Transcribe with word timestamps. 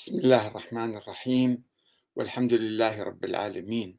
بسم 0.00 0.18
الله 0.18 0.46
الرحمن 0.46 0.96
الرحيم. 0.96 1.64
والحمد 2.16 2.54
لله 2.54 3.02
رب 3.02 3.24
العالمين. 3.24 3.98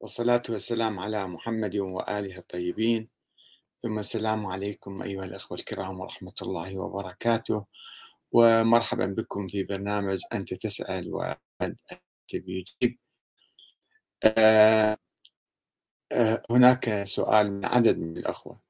والصلاة 0.00 0.42
والسلام 0.48 0.98
على 0.98 1.26
محمد 1.26 1.76
وآله 1.76 2.38
الطيبين. 2.38 3.08
ثم 3.82 3.98
السلام 3.98 4.46
عليكم 4.46 5.02
أيها 5.02 5.24
الأخوة 5.24 5.58
الكرام 5.58 6.00
ورحمة 6.00 6.32
الله 6.42 6.78
وبركاته. 6.78 7.66
ومرحبا 8.32 9.06
بكم 9.06 9.48
في 9.48 9.62
برنامج 9.62 10.18
أنت 10.32 10.54
تسأل 10.54 11.14
وأنت 11.14 12.32
بيجيب. 12.34 12.98
آه 14.24 14.96
آه 16.12 16.42
هناك 16.50 17.04
سؤال 17.04 17.52
من 17.52 17.64
عدد 17.64 17.98
من 17.98 18.16
الأخوة. 18.16 18.60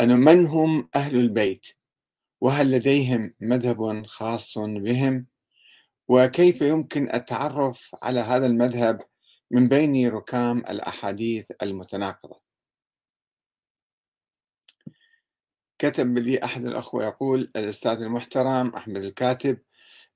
أنه 0.00 0.16
من 0.16 0.46
هم 0.46 0.88
أهل 0.94 1.16
البيت؟ 1.16 1.66
وهل 2.40 2.70
لديهم 2.70 3.34
مذهب 3.40 4.06
خاص 4.06 4.58
بهم؟ 4.58 5.29
وكيف 6.10 6.62
يمكن 6.62 7.14
التعرف 7.14 7.94
على 8.02 8.20
هذا 8.20 8.46
المذهب 8.46 9.00
من 9.50 9.68
بين 9.68 10.08
ركام 10.08 10.58
الأحاديث 10.58 11.50
المتناقضة؟ 11.62 12.40
كتب 15.78 16.18
لي 16.18 16.44
أحد 16.44 16.66
الأخوة 16.66 17.04
يقول 17.04 17.50
الأستاذ 17.56 18.02
المحترم 18.02 18.68
أحمد 18.68 19.04
الكاتب 19.04 19.58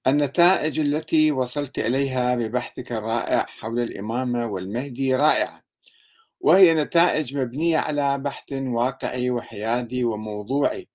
النتائج 0.07 0.81
التي 0.81 1.33
وصلت 1.33 1.79
إليها 1.79 2.35
ببحثك 2.37 2.93
الرائع 2.93 3.45
حول 3.45 3.81
الإمامة 3.81 4.47
والمهدي 4.47 5.15
رائعة 5.15 5.63
وهي 6.41 6.75
نتائج 6.75 7.37
مبنية 7.37 7.79
على 7.79 8.19
بحث 8.19 8.53
واقعي 8.53 9.31
وحيادي 9.31 10.05
وموضوعي 10.05 10.89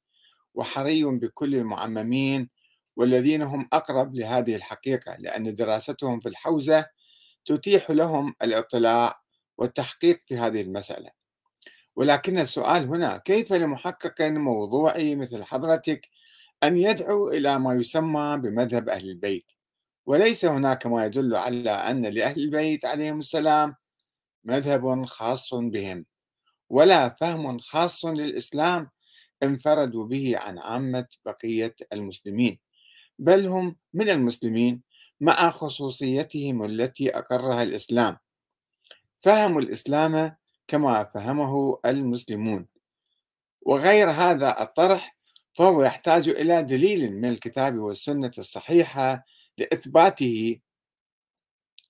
وحري 0.54 1.04
بكل 1.04 1.56
المعممين 1.56 2.50
والذين 3.00 3.42
هم 3.42 3.70
أقرب 3.74 4.16
لهذه 4.16 4.56
الحقيقة 4.56 5.16
لأن 5.20 5.56
دراستهم 5.56 6.20
في 6.20 6.30
الحوزة 6.30 6.86
تتيح 7.46 7.92
لهم 7.92 8.34
الاطلاع 8.42 9.22
والتحقيق 9.58 10.22
في 10.28 10.38
هذه 10.38 10.62
المسألة. 10.62 11.12
ولكن 11.96 12.40
السؤال 12.40 12.84
هنا 12.88 13.18
كيف 13.18 13.54
لمحقق 13.54 14.22
موضوعي 14.22 15.16
مثل 15.16 15.44
حضرتك 15.44 16.10
أن 16.64 16.78
يدعو 16.78 17.30
إلى 17.30 17.60
ما 17.60 17.74
يسمى 17.74 18.38
بمذهب 18.44 18.90
أهل 18.90 19.10
البيت؟ 19.10 19.52
وليس 20.06 20.46
هناك 20.46 20.86
ما 20.86 21.06
يدل 21.06 21.36
على 21.36 21.70
أن 21.72 22.06
لأهل 22.06 22.42
البيت 22.42 22.86
عليهم 22.86 23.20
السلام 23.20 23.76
مذهب 24.44 25.06
خاص 25.06 25.54
بهم 25.54 26.06
ولا 26.70 27.10
فهم 27.10 27.60
خاص 27.60 28.06
للإسلام 28.06 28.90
انفردوا 29.44 30.06
به 30.06 30.36
عن 30.38 30.60
عامة 30.60 31.08
بقية 31.26 31.76
المسلمين. 31.94 32.60
بل 33.20 33.48
هم 33.48 33.76
من 33.94 34.10
المسلمين 34.10 34.82
مع 35.22 35.50
خصوصيتهم 35.50 36.64
التي 36.64 37.18
أقرها 37.18 37.64
الإسلام. 37.64 38.18
فهموا 39.20 39.62
الإسلام 39.62 40.36
كما 40.68 41.04
فهمه 41.04 41.80
المسلمون. 41.86 42.68
وغير 43.62 44.12
هذا 44.12 44.62
الطرح 44.62 45.18
فهو 45.54 45.84
يحتاج 45.84 46.30
إلى 46.30 46.64
دليل 46.64 47.12
من 47.12 47.30
الكتاب 47.30 47.78
والسنة 47.78 48.32
الصحيحة 48.38 49.26
لإثباته. 49.58 50.60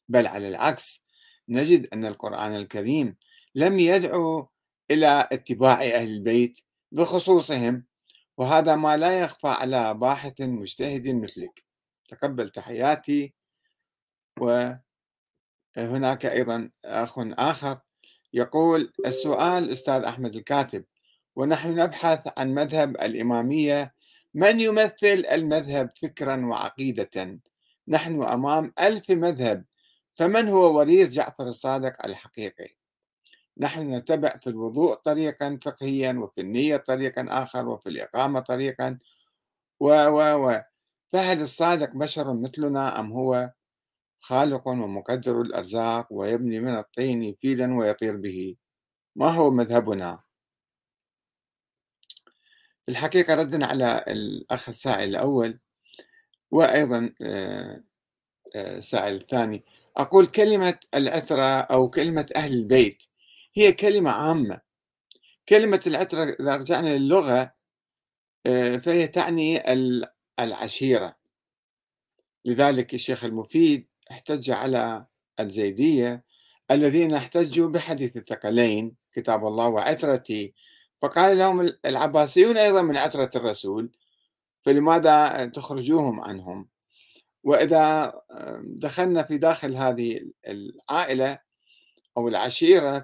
بل 0.08 0.28
على 0.28 0.48
العكس 0.48 1.02
نجد 1.50 1.88
أن 1.94 2.06
القرآن 2.06 2.56
الكريم 2.56 3.18
لم 3.56 3.80
يدعو 3.80 4.50
إلى 4.92 5.30
اتباع 5.32 5.82
أهل 5.82 6.10
البيت 6.10 6.60
بخصوصهم. 6.92 7.89
وهذا 8.40 8.76
ما 8.76 8.98
لا 8.98 9.20
يخفى 9.20 9.48
على 9.48 9.94
باحث 9.94 10.42
مجتهد 10.42 11.08
مثلك. 11.08 11.64
تقبل 12.10 12.50
تحياتي. 12.50 13.34
وهناك 14.40 16.26
أيضا 16.26 16.70
أخ 16.86 17.20
آخر 17.20 17.80
يقول 18.34 18.94
السؤال 19.06 19.72
أستاذ 19.72 20.04
أحمد 20.04 20.36
الكاتب 20.36 20.86
ونحن 21.36 21.80
نبحث 21.80 22.28
عن 22.38 22.54
مذهب 22.54 22.90
الإمامية. 22.96 23.94
من 24.34 24.60
يمثل 24.60 25.26
المذهب 25.32 25.90
فكرا 26.02 26.46
وعقيدة؟ 26.46 27.40
نحن 27.88 28.24
أمام 28.24 28.74
ألف 28.80 29.10
مذهب 29.12 29.66
فمن 30.16 30.48
هو 30.48 30.78
وريث 30.78 31.10
جعفر 31.10 31.44
الصادق 31.44 32.06
الحقيقي؟ 32.06 32.79
نحن 33.60 33.94
نتبع 33.96 34.30
في 34.38 34.48
الوضوء 34.48 34.94
طريقا 34.96 35.60
فقهيا 35.66 36.14
وفي 36.14 36.42
النية 36.42 36.78
طريقا 36.78 37.26
آخر 37.30 37.68
وفي 37.70 37.90
الإقامة 37.90 38.40
طريقا. 38.40 39.00
و 39.80 39.88
و 40.08 40.48
و. 40.48 40.62
فهل 41.14 41.42
الصادق 41.42 41.92
بشر 41.96 42.34
مثلنا 42.34 43.00
أم 43.00 43.12
هو 43.12 43.52
خالق 44.20 44.68
ومقدر 44.68 45.42
الأرزاق 45.42 46.08
ويبني 46.12 46.60
من 46.60 46.78
الطين 46.78 47.36
فيلا 47.42 47.74
ويطير 47.76 48.18
به؟ 48.18 48.56
ما 49.16 49.30
هو 49.30 49.52
مذهبنا؟ 49.52 50.20
الحقيقة 52.90 53.36
ردا 53.36 53.66
على 53.66 54.06
الأخ 54.08 54.70
السائل 54.70 55.10
الأول 55.10 55.60
وأيضا 56.52 57.14
آه، 57.22 57.84
آه، 58.56 58.78
السائل 58.78 59.16
الثاني. 59.16 59.66
أقول 59.98 60.28
كلمة 60.28 60.80
العثرة 60.96 61.46
أو 61.62 61.90
كلمة 61.90 62.26
أهل 62.36 62.54
البيت 62.54 63.04
هي 63.60 63.72
كلمة 63.72 64.12
عامة. 64.12 64.62
كلمة 65.50 65.82
العترة 65.88 66.24
إذا 66.40 66.56
رجعنا 66.56 66.98
للغة 66.98 67.54
آه، 68.46 68.78
فهي 68.78 69.08
تعني 69.08 69.74
العشيرة. 70.40 71.16
لذلك 72.46 72.94
الشيخ 72.94 73.24
المفيد 73.24 73.88
احتج 74.12 74.52
على 74.52 75.06
الزيدية 75.40 76.24
الذين 76.72 77.14
احتجوا 77.14 77.70
بحديث 77.70 78.18
الثقلين 78.18 78.96
كتاب 79.14 79.46
الله 79.46 79.68
وعترتي. 79.68 80.54
فقال 81.02 81.38
لهم 81.38 81.74
العباسيون 81.86 82.58
أيضا 82.58 82.82
من 82.82 82.98
عترة 82.98 83.30
الرسول 83.36 83.92
فلماذا 84.66 85.46
تخرجوهم 85.46 86.22
عنهم؟ 86.22 86.70
وإذا 87.44 88.14
آه، 88.32 88.62
دخلنا 88.66 89.24
في 89.24 89.38
داخل 89.38 89.76
هذه 89.76 90.22
العائلة 90.48 91.49
أو 92.20 92.28
العشيرة 92.28 93.00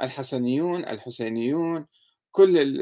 فالحسنيون 0.00 0.80
الحسينيون 0.84 1.86
كل 2.30 2.80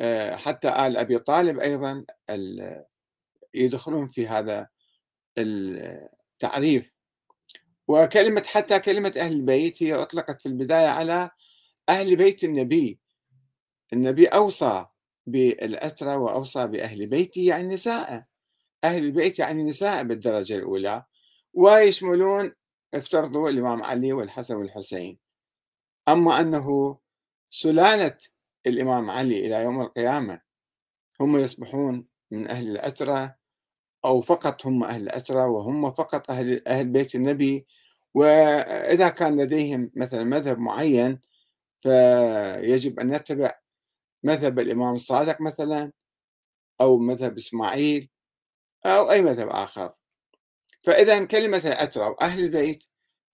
آه، 0.00 0.36
حتى 0.36 0.68
آل 0.68 0.96
أبي 0.96 1.18
طالب 1.18 1.58
أيضا 1.58 2.04
يدخلون 3.54 4.08
في 4.08 4.28
هذا 4.28 4.68
التعريف. 5.38 6.94
وكلمة 7.88 8.42
حتى 8.46 8.78
كلمة 8.78 9.12
أهل 9.16 9.32
البيت 9.32 9.82
هي 9.82 9.94
أطلقت 9.94 10.40
في 10.40 10.46
البداية 10.46 10.86
على 10.86 11.28
أهل 11.88 12.16
بيت 12.16 12.44
النبي. 12.44 12.98
النبي 13.92 14.26
أوصى 14.26 14.86
بالأسرة 15.26 16.16
وأوصى 16.16 16.66
بأهل 16.66 17.06
بيته 17.06 17.42
يعني 17.42 17.74
نساء 17.74 18.24
أهل 18.84 19.04
البيت 19.04 19.38
يعني 19.38 19.64
نساء 19.64 20.04
بالدرجة 20.04 20.56
الأولى. 20.56 21.04
ويشملون 21.54 22.52
افترضوا 22.94 23.50
الإمام 23.50 23.82
علي 23.82 24.12
والحسن 24.12 24.56
والحسين. 24.56 25.18
أما 26.08 26.40
أنه 26.40 26.98
سلالة 27.50 28.18
الإمام 28.66 29.10
علي 29.10 29.46
إلى 29.46 29.62
يوم 29.62 29.80
القيامة 29.80 30.40
هم 31.20 31.38
يصبحون 31.38 32.06
من 32.30 32.50
أهل 32.50 32.70
الأسرة 32.70 33.36
أو 34.04 34.20
فقط 34.20 34.66
هم 34.66 34.84
أهل 34.84 35.02
الأسرة 35.02 35.46
وهم 35.46 35.92
فقط 35.92 36.30
أهل, 36.30 36.68
أهل 36.68 36.88
بيت 36.88 37.14
النبي. 37.14 37.66
وإذا 38.14 39.08
كان 39.08 39.40
لديهم 39.40 39.90
مثلا 39.96 40.24
مذهب 40.24 40.58
معين 40.58 41.20
فيجب 41.80 43.00
أن 43.00 43.10
نتبع 43.10 43.54
مذهب 44.22 44.58
الإمام 44.58 44.94
الصادق 44.94 45.40
مثلا 45.40 45.92
أو 46.80 46.98
مذهب 46.98 47.38
إسماعيل 47.38 48.10
أو 48.86 49.10
أي 49.10 49.22
مذهب 49.22 49.48
آخر. 49.48 49.94
فإذا 50.84 51.24
كلمة 51.24 51.62
العترة 51.64 52.08
وأهل 52.08 52.44
البيت 52.44 52.84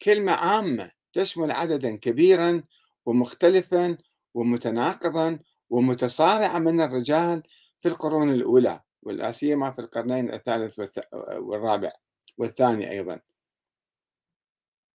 كلمة 0.02 0.32
عامة 0.32 0.90
تشمل 1.12 1.50
عددا 1.50 1.96
كبيرا 1.96 2.62
ومختلفا 3.06 3.98
ومتناقضا 4.34 5.38
ومتصارعا 5.70 6.58
من 6.58 6.80
الرجال 6.80 7.42
في 7.80 7.88
القرون 7.88 8.30
الأولى 8.30 8.80
ولا 9.02 9.32
سيما 9.32 9.70
في 9.70 9.80
القرنين 9.80 10.34
الثالث 10.34 10.80
والرابع 11.38 11.92
والثاني 12.38 12.90
أيضا. 12.90 13.20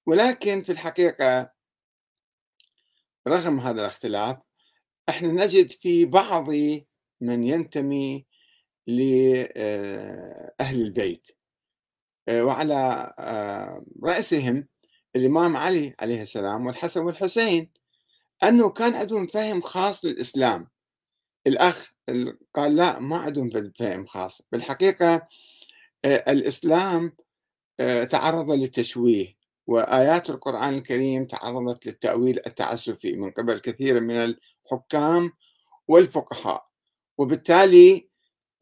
ولكن 0.06 0.64
في 0.64 0.72
الحقيقة 0.72 1.52
رغم 3.28 3.60
هذا 3.60 3.82
الاختلاف 3.82 4.38
إحنا 5.10 5.28
نجد 5.28 5.72
في 5.72 6.06
بعض 6.06 6.50
من 7.22 7.44
ينتمي 7.44 8.26
لأهل 8.88 9.56
البيت. 10.82 11.28
آه، 11.30 11.35
وعلى 12.30 13.14
آه، 13.20 13.86
رأسهم 14.04 14.68
الإمام 15.16 15.58
علي 15.58 15.96
عليه 16.02 16.22
السلام 16.22 16.66
والحسن 16.66 17.02
والحسين. 17.02 17.70
أنه 18.44 18.70
كان 18.70 18.94
عندهم 18.94 19.28
فهم 19.28 19.62
خاص 19.62 20.06
للإسلام 20.06 20.68
الأخ 21.48 21.90
قال 22.56 22.76
لا 22.76 23.00
ما 23.00 23.18
عندهم 23.18 23.50
فهم 23.80 24.06
خاص. 24.06 24.42
بالحقيقة 24.52 25.28
آه، 26.06 26.32
الإسلام 26.32 27.14
آه، 27.80 28.04
تعرض 28.04 28.52
للتشويه 28.52 29.36
وآيات 29.68 30.30
القرآن 30.30 30.74
الكريم 30.74 31.26
تعرضت 31.26 31.86
للتأويل 31.86 32.40
التعسفي 32.48 33.16
من 33.16 33.32
قبل 33.32 33.60
كثير 33.60 34.02
من 34.02 34.16
الحكام 34.16 35.32
والفقهاء. 35.88 36.68
وبالتالي 37.18 38.10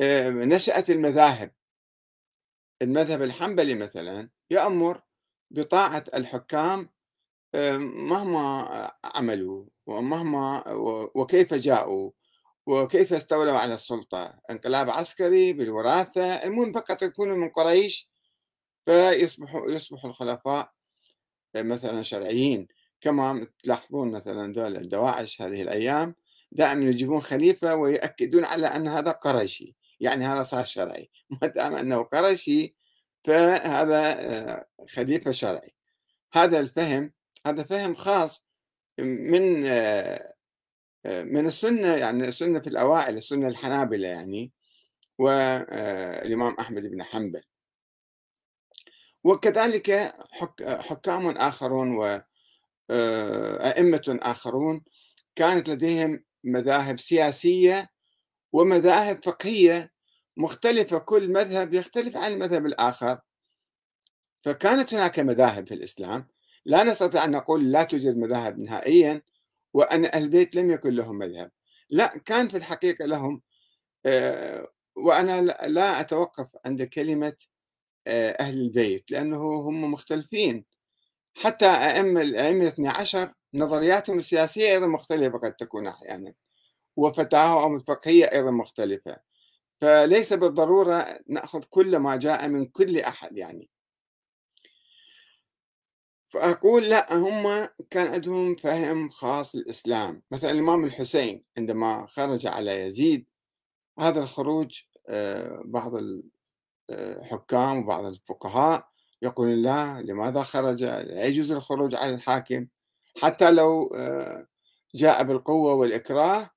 آه، 0.01 0.30
نشأت 0.30 0.89
المذاهب. 0.89 1.51
المذهب 2.81 3.21
الحنبلي 3.21 3.75
مثلا 3.75 4.29
يأمر 4.49 5.01
بطاعة 5.51 6.03
الحكام 6.13 6.89
مهما 8.09 8.91
عملوا 9.03 9.65
ومهما 9.85 10.63
وكيف 11.15 11.53
جاءوا 11.53 12.11
وكيف 12.65 13.13
استولوا 13.13 13.57
على 13.57 13.73
السلطة 13.73 14.39
انقلاب 14.49 14.89
عسكري 14.89 15.53
بالوراثة 15.53 16.25
المهم 16.33 16.73
فقط 16.73 17.01
يكونوا 17.03 17.37
من 17.37 17.49
قريش 17.49 18.09
فيصبحوا 18.85 19.71
يصبحوا 19.71 20.09
الخلفاء 20.09 20.73
مثلا 21.55 22.01
شرعيين. 22.01 22.67
كما 23.01 23.47
تلاحظون 23.63 24.11
مثلا 24.11 24.53
دول 24.53 24.77
الدواعش 24.77 25.41
هذه 25.41 25.61
الأيام 25.61 26.15
دائما 26.51 26.83
يجيبون 26.83 27.21
خليفة 27.21 27.75
ويؤكدون 27.75 28.45
على 28.45 28.67
أن 28.67 28.87
هذا 28.87 29.11
قرشي 29.11 29.75
يعني 30.00 30.25
هذا 30.25 30.44
صار 30.44 30.66
شرعي. 30.66 31.10
ما 31.42 31.48
دام 31.48 31.75
أنه 31.75 32.04
قرشي 32.04 32.75
فهذا 33.24 34.01
آه، 34.22 34.68
خليفة 34.90 35.31
شرعي. 35.31 35.75
هذا 36.34 36.60
الفهم 36.60 37.13
هذا 37.45 37.63
فهم 37.63 37.95
خاص 37.95 38.45
من 39.00 39.66
آه، 39.66 40.34
آه، 41.06 41.24
من 41.24 41.48
السنة 41.48 41.95
يعني 41.95 42.28
السنة 42.28 42.60
في 42.60 42.68
الأوائل 42.68 43.18
السنة 43.18 43.48
الحنابلة 43.48 44.07
يعني 44.07 44.51
والإمام 45.19 46.56
أحمد 46.60 46.81
بن 46.81 47.04
حنبل. 47.04 47.42
وكذلك 49.24 50.16
حكام 50.62 51.30
آخرون 51.30 51.95
وأئمة 52.90 54.19
آخرون 54.22 54.81
كانت 55.36 55.69
لديهم 55.69 56.24
مذاهب 56.44 57.00
سياسية 57.00 57.93
ومذاهب 58.53 59.25
فقهية 59.25 59.91
مختلفة 60.38 60.97
كل 60.97 61.31
مذهب 61.31 61.73
يختلف 61.73 62.17
عن 62.17 62.31
المذهب 62.33 62.65
الآخر. 62.65 63.19
فكانت 64.45 64.94
هناك 64.94 65.19
مذاهب 65.19 65.67
في 65.67 65.73
الإسلام. 65.73 66.27
لا 66.65 66.83
نستطيع 66.83 67.23
أن 67.25 67.31
نقول 67.31 67.71
لا 67.71 67.83
توجد 67.83 68.17
مذاهب 68.17 68.59
نهائيا 68.59 69.21
وأن 69.73 70.05
أهل 70.05 70.23
البيت 70.23 70.55
لم 70.55 70.71
يكن 70.71 70.94
لهم 70.94 71.17
مذهب. 71.17 71.51
لا 71.89 72.17
كان 72.25 72.47
في 72.47 72.57
الحقيقة 72.57 73.05
لهم 73.05 73.41
آه، 74.05 74.67
وأنا 74.95 75.41
لا 75.67 75.99
أتوقف 76.01 76.47
عند 76.65 76.83
كلمة 76.83 77.33
آه، 78.07 78.31
أهل 78.31 78.61
البيت 78.61 79.11
لأنه 79.11 79.38
هم 79.38 79.91
مختلفين. 79.94 80.65
حتى 81.35 81.65
أئمة 81.67 82.21
الأئمة 82.21 82.61
الاثني 82.63 82.88
عشر 82.89 83.33
نظرياتهم 83.53 84.19
السياسية 84.19 84.71
أيضا 84.71 84.88
مختلفة 84.88 85.38
قد 85.38 85.53
تكون 85.56 85.88
أحيانا. 85.88 86.33
وفتاواهم 86.95 87.75
الفقهية 87.75 88.25
أيضا 88.25 88.51
مختلفة. 88.51 89.18
فليس 89.81 90.34
بالضرورة 90.34 91.19
نأخذ 91.28 91.63
كل 91.63 91.98
ما 91.98 92.16
جاء 92.16 92.48
من 92.48 92.66
كل 92.66 93.00
أحد 93.00 93.38
يعني. 93.38 93.69
فأقول 96.30 96.84
لا 96.84 97.13
هم 97.13 97.68
كان 97.90 98.07
عندهم 98.13 98.56
فهم 98.56 99.10
خاص 99.10 99.56
للإسلام 99.56 100.24
مثلا 100.31 100.51
الإمام 100.51 100.86
الحسين 100.86 101.44
عندما 101.57 102.07
خرج 102.07 102.48
على 102.48 102.81
يزيد 102.86 103.28
هذا 104.00 104.19
الخروج 104.19 104.81
آه، 105.10 105.62
بعض 105.66 105.94
الحكام 106.90 107.78
وبعض 107.78 108.06
الفقهاء 108.06 108.88
يقولون 109.22 109.62
لا 109.62 110.01
لماذا 110.01 110.44
خرج؟ 110.44 110.84
لا 110.84 111.25
يجوز 111.25 111.51
الخروج 111.51 111.95
على 111.95 112.16
الحاكم. 112.16 112.68
حتى 113.22 113.51
لو 113.51 113.88
آه، 113.95 114.48
جاء 114.95 115.24
بالقوة 115.24 115.74
والإكراه 115.74 116.50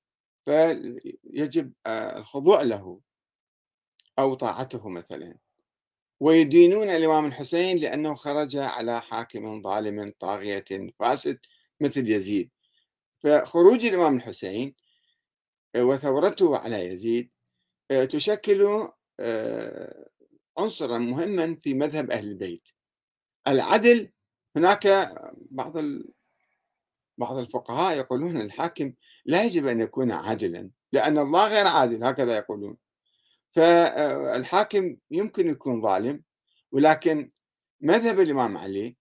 فيجب 0.47 1.73
آه، 1.87 2.19
الخضوع 2.19 2.63
له 2.63 3.01
أو 4.19 4.35
طاعته 4.35 4.89
مثلا. 4.89 5.39
ويدينون 6.21 6.91
الإمام 6.91 7.27
الحسين 7.27 7.79
لأنه 7.79 8.15
خرج 8.15 8.57
على 8.57 9.01
حاكم 9.01 9.63
ظالم 9.63 10.13
طاغية 10.21 10.65
فاسد 10.99 11.39
مثل 11.81 12.09
يزيد. 12.11 12.51
فخروج 13.21 13.85
الإمام 13.87 14.17
الحسين 14.17 14.75
آه، 15.75 15.85
وثورته 15.85 16.57
على 16.59 16.87
يزيد 16.87 17.31
آه، 17.91 18.05
تشكل 18.05 18.89
عنصرا 20.59 20.99
مهما 20.99 21.57
في 21.57 21.75
مذهب 21.75 22.11
أهل 22.11 22.29
البيت. 22.29 22.69
العدل 23.49 24.11
هناك 24.57 24.87
بعض 25.51 25.77
بعض 27.19 27.37
الفقهاء 27.37 27.97
يقولون 27.97 28.37
الحاكم 28.37 28.93
لا 29.25 29.45
يجب 29.45 29.67
أن 29.67 29.81
يكون 29.81 30.13
عادلا 30.13 30.71
لأن 30.93 31.19
الله 31.19 31.49
غير 31.49 31.67
عادل 31.67 32.05
هكذا 32.05 32.37
يقولون. 32.37 32.77
فالحاكم 33.55 34.97
يمكن 35.11 35.49
يكون 35.49 35.83
ظالم 35.83 36.23
ولكن 36.73 37.31
مذهب 37.81 38.21
الإمام 38.21 38.57
علي 38.57 38.97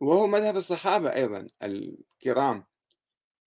وهو 0.00 0.26
مذهب 0.26 0.56
الصحابة 0.56 1.14
أيضا 1.14 1.46
الكرام 1.62 2.64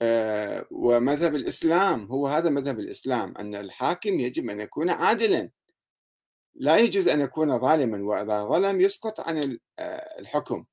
آه، 0.01 0.65
ومذهب 0.71 1.35
الإسلام 1.35 2.05
هو 2.05 2.27
هذا 2.27 2.49
مذهب 2.49 2.79
الإسلام 2.79 3.33
أن 3.37 3.55
الحاكم 3.55 4.09
يجب 4.09 4.49
أن 4.49 4.59
يكون 4.59 4.89
عادلا. 4.89 5.51
لا 6.55 6.77
يجوز 6.77 7.07
أن 7.07 7.21
يكون 7.21 7.59
ظالما 7.59 8.03
وإذا 8.03 8.43
ظلم 8.43 8.81
يسقط 8.81 9.19
عن 9.19 9.57
آه، 9.79 10.19
الحكم. 10.19 10.65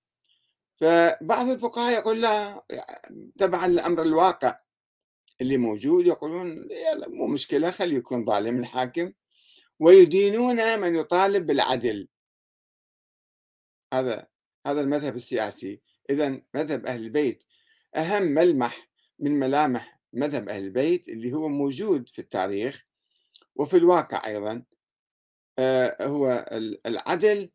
فبعض 0.80 1.48
الفقهاء 1.48 1.92
يقول 1.92 2.22
لا 2.22 2.64
تبعا 3.38 3.68
للأمر 3.68 4.02
الواقع 4.02 4.60
اللي 5.40 5.56
موجود 5.56 6.06
يقولون 6.06 6.68
مو 7.08 7.26
مشكلة 7.26 7.70
خلي 7.70 7.94
يكون 7.94 8.24
ظالم 8.24 8.58
الحاكم 8.58 9.12
ويدينون 9.80 10.80
من 10.80 10.96
يطالب 10.96 11.46
بالعدل. 11.46 12.08
هذا 13.94 14.26
هذا 14.66 14.80
المذهب 14.80 15.16
السياسي. 15.16 15.80
إذا 16.10 16.42
مذهب 16.54 16.86
أهل 16.86 17.00
البيت 17.00 17.42
أهم 17.96 18.22
ملمح 18.22 18.88
من 19.18 19.38
ملامح 19.38 20.00
مذهب 20.12 20.48
أهل 20.48 20.64
البيت 20.64 21.08
اللي 21.08 21.32
هو 21.32 21.48
موجود 21.48 22.08
في 22.08 22.18
التاريخ 22.18 22.86
وفي 23.56 23.76
الواقع 23.76 24.26
أيضا 24.26 24.62
آه، 25.58 26.06
هو 26.06 26.46
العدل 26.86 27.50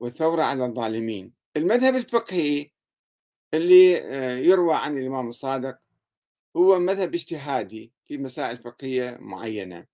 والثورة 0.00 0.42
على 0.42 0.64
الظالمين. 0.64 1.41
المذهب 1.56 1.96
الفقهي 1.96 2.70
اللي 3.54 3.98
آه، 3.98 4.36
يروى 4.36 4.74
عن 4.74 4.98
الإمام 4.98 5.28
الصادق 5.28 5.78
هو 6.56 6.78
مذهب 6.78 7.14
اجتهادي 7.14 7.92
في 8.06 8.18
مسائل 8.18 8.56
فقهية 8.56 9.18
معينة. 9.20 9.86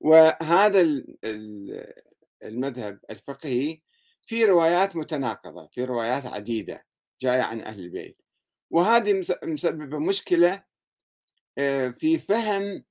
وهذا 0.00 1.02
المذهب 2.42 3.00
الفقهي 3.10 3.80
في 4.26 4.44
روايات 4.44 4.96
متناقضة 4.96 5.68
في 5.72 5.84
روايات 5.84 6.26
عديدة 6.26 6.86
جاية 7.20 7.42
عن 7.42 7.60
أهل 7.60 7.80
البيت. 7.80 8.22
وهذه 8.70 9.24
مسببة 9.44 9.98
مشكلة 9.98 10.64
آه، 11.58 11.88
في 11.88 12.18
فهم 12.18 12.84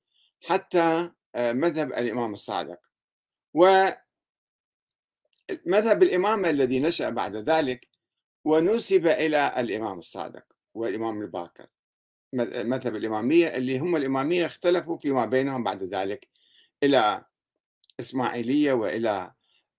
حتى 0.46 1.12
آه، 1.36 1.52
مذهب 1.54 1.94
الإمام 1.94 2.34
الصادق. 2.34 2.80
ومذهب 3.54 3.94
الإمامة 6.04 6.50
الذي 6.50 6.80
نشأ 6.80 7.10
بعد 7.10 7.36
ذلك 7.36 7.89
ونسب 8.50 9.08
إلى 9.08 9.54
الإمام 9.58 10.00
الصادق 10.00 10.44
والإمام 10.74 11.22
الباكر 11.22 11.68
مذهب 12.34 12.96
الإمامية 12.96 13.48
اللي 13.48 13.80
هم 13.80 13.96
الإمامية 13.96 14.46
اختلفوا 14.46 14.98
فيما 14.98 15.26
بينهم 15.26 15.64
بعد 15.64 15.84
ذلك 15.84 16.28
إلى 16.84 17.26
إسماعيلية 18.00 18.74
وإلى 18.74 19.32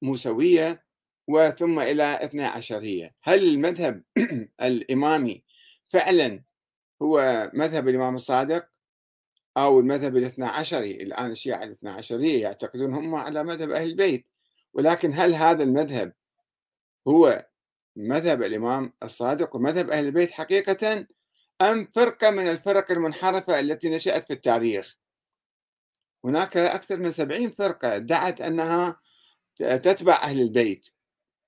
موسوية 0.02 0.84
وثم 1.28 1.78
إلى 1.80 2.24
اثنى 2.24 2.44
عشرية. 2.44 3.14
هل 3.22 3.54
المذهب 3.54 4.02
الإمامي 4.62 5.44
فعلا 5.88 6.42
هو 7.02 7.50
مذهب 7.54 7.88
الإمام 7.88 8.14
الصادق 8.14 8.68
أو 9.56 9.80
المذهب 9.80 10.16
الاثنى 10.16 10.44
عشري؟ 10.46 10.90
الآن 10.90 11.30
الشيعة 11.30 11.64
الاثنى 11.64 11.90
عشرية 11.90 12.42
يعتقدون 12.42 12.94
هم 12.94 13.14
على 13.14 13.44
مذهب 13.44 13.70
أهل 13.70 13.88
البيت 13.88 14.26
ولكن 14.74 15.12
هل 15.14 15.34
هذا 15.34 15.62
المذهب 15.62 16.12
هو 17.08 17.49
مذهب 17.96 18.42
الإمام 18.42 18.92
الصادق 19.02 19.56
ومذهب 19.56 19.90
أهل 19.90 20.06
البيت 20.06 20.30
حقيقة 20.30 21.06
أم 21.62 21.88
فرقة 21.94 22.30
من 22.30 22.50
الفرق 22.50 22.90
المنحرفة 22.90 23.60
التي 23.60 23.90
نشأت 23.90 24.24
في 24.24 24.32
التاريخ؟ 24.32 24.96
هناك 26.24 26.56
أكثر 26.56 26.96
من 26.96 27.12
سبعين 27.12 27.50
فرقة 27.50 27.96
ادعت 27.96 28.40
أنها 28.40 29.00
تتبع 29.56 30.14
أهل 30.14 30.40
البيت 30.40 30.86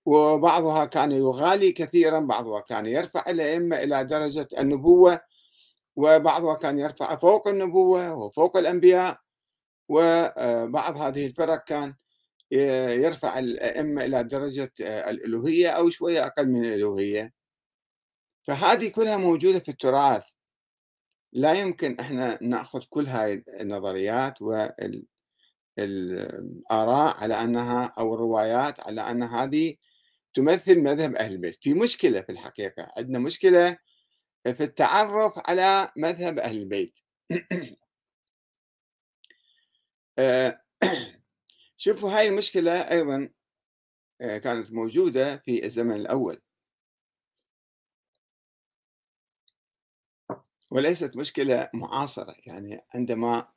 وبعضها 0.07 0.85
كان 0.85 1.13
يغالي 1.13 1.73
كثيرا 1.73 2.21
بعضها 2.21 2.61
كان 2.61 2.87
يرفع 2.87 3.25
الأئمة 3.31 3.77
إلى 3.83 4.05
درجة 4.05 4.49
النبوة 4.59 5.21
وبعضها 5.97 6.55
كان 6.55 6.79
يرفع 6.79 7.17
فوق 7.17 7.49
النبوة 7.49 8.15
وفوق 8.15 8.57
الأنبياء 8.57 9.19
وبعض 9.89 10.97
هذه 10.97 11.27
الفرق 11.27 11.65
كان 11.65 11.95
يرفع 12.53 13.39
الأئمة 13.39 14.05
إلى 14.05 14.25
درجة 14.25 14.73
الألوهية 14.81 15.69
أو 15.71 15.91
شوية 15.91 16.27
أقل 16.27 16.49
من 16.49 16.65
الألوهية. 16.65 17.33
فهذه 18.47 18.89
كلها 18.89 19.17
موجودة 19.17 19.59
في 19.59 19.69
التراث. 19.69 20.25
لا 21.33 21.53
يمكن 21.53 22.01
إحنا 22.01 22.39
نأخذ 22.43 22.85
كل 22.89 23.07
هاي 23.07 23.45
النظريات 23.61 24.43
والآراء 24.43 24.77
على 27.23 27.35
أنها 27.45 27.93
أو 27.99 28.15
الروايات 28.15 28.81
على 28.81 29.01
أن 29.11 29.23
هذه 29.23 29.75
تمثل 30.35 30.81
مذهب 30.81 31.17
أهل 31.17 31.33
البيت. 31.33 31.57
في 31.63 31.75
مشكلة 31.75 32.21
في 32.23 32.33
الحقيقة. 32.33 32.89
عندنا 32.97 33.19
مشكلة 33.19 33.79
في 34.45 34.65
التعرف 34.65 35.33
على 35.49 35.93
مذهب 35.97 36.39
أهل 36.39 36.57
البيت. 36.59 36.95
آه، 40.19 40.63
شوفوا 41.83 42.11
هاي 42.11 42.29
المشكلة 42.29 42.73
أيضا 42.73 43.29
آه، 44.21 44.39
كانت 44.39 44.73
موجودة 44.73 45.37
في 45.37 45.67
الزمن 45.67 45.97
الأول. 45.97 46.41
وليست 50.71 51.17
مشكلة 51.17 51.71
معاصرة 51.75 52.35
يعني 52.47 52.81
عندما 52.95 53.49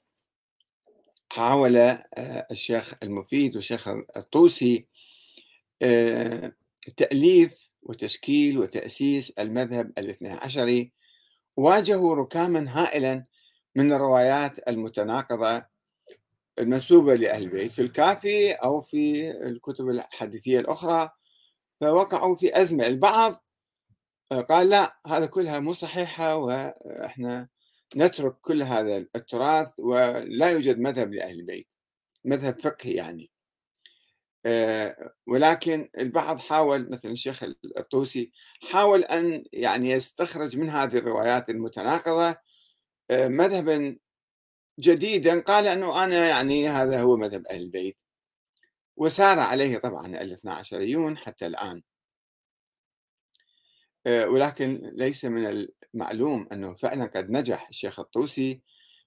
حاول 1.31 1.77
آه، 1.77 2.47
الشيخ 2.51 2.93
المفيد 3.03 3.55
والشيخ 3.55 3.87
الطوسي 4.17 4.87
تأليف 6.97 7.69
وتشكيل 7.81 8.57
وتأسيس 8.57 9.29
المذهب 9.29 9.91
الاثنى 9.97 10.29
عشري 10.29 10.91
واجهوا 11.57 12.15
ركاما 12.15 12.65
هائلا 12.69 13.25
من 13.75 13.93
الروايات 13.93 14.69
المتناقضة 14.69 15.74
المنسوبة 16.59 17.15
لأهل 17.15 17.43
البيت 17.43 17.71
في 17.71 17.81
الكافي 17.81 18.51
أو 18.53 18.81
في 18.81 19.31
الكتب 19.31 19.89
الحديثية 19.89 20.59
الأخرى 20.59 21.09
فوقعوا 21.81 22.35
في 22.35 22.61
أزمة. 22.61 22.87
البعض 22.87 23.45
قال 24.49 24.69
لا 24.69 24.99
هذا 25.07 25.25
كلها 25.25 25.59
مو 25.59 25.73
صحيحة 25.73 26.35
وإحنا 26.35 27.47
نترك 27.95 28.39
كل 28.41 28.63
هذا 28.63 28.97
التراث 28.97 29.79
ولا 29.79 30.51
يوجد 30.51 30.79
مذهب 30.79 31.13
لأهل 31.13 31.39
البيت 31.39 31.67
مذهب 32.25 32.59
فقهي 32.61 32.93
يعني. 32.93 33.31
آه، 34.45 35.13
ولكن 35.27 35.89
البعض 35.99 36.39
حاول 36.39 36.91
مثل 36.91 37.09
الشيخ 37.09 37.43
الطوسي 37.77 38.31
حاول 38.71 39.03
أن 39.03 39.43
يعني 39.53 39.91
يستخرج 39.91 40.57
من 40.57 40.69
هذه 40.69 40.97
الروايات 40.97 41.49
المتناقضة 41.49 42.37
آه، 43.11 43.27
مذهبا 43.27 43.97
جديدا 44.79 45.39
قال 45.39 45.67
أنه 45.67 46.03
أنا 46.03 46.27
يعني 46.27 46.69
هذا 46.69 47.01
هو 47.01 47.17
مذهب 47.17 47.47
أهل 47.47 47.61
البيت. 47.61 47.97
وسار 48.97 49.39
عليه 49.39 49.77
طبعا 49.77 50.07
الاثنى 50.07 50.51
عشريون 50.51 51.17
حتى 51.17 51.45
الآن. 51.47 51.81
آه، 54.07 54.27
ولكن 54.29 54.91
ليس 54.93 55.25
من 55.25 55.67
المعلوم 55.93 56.47
أنه 56.51 56.75
فعلا 56.75 57.05
قد 57.05 57.29
نجح 57.29 57.67
الشيخ 57.69 57.99
الطوسي 57.99 58.61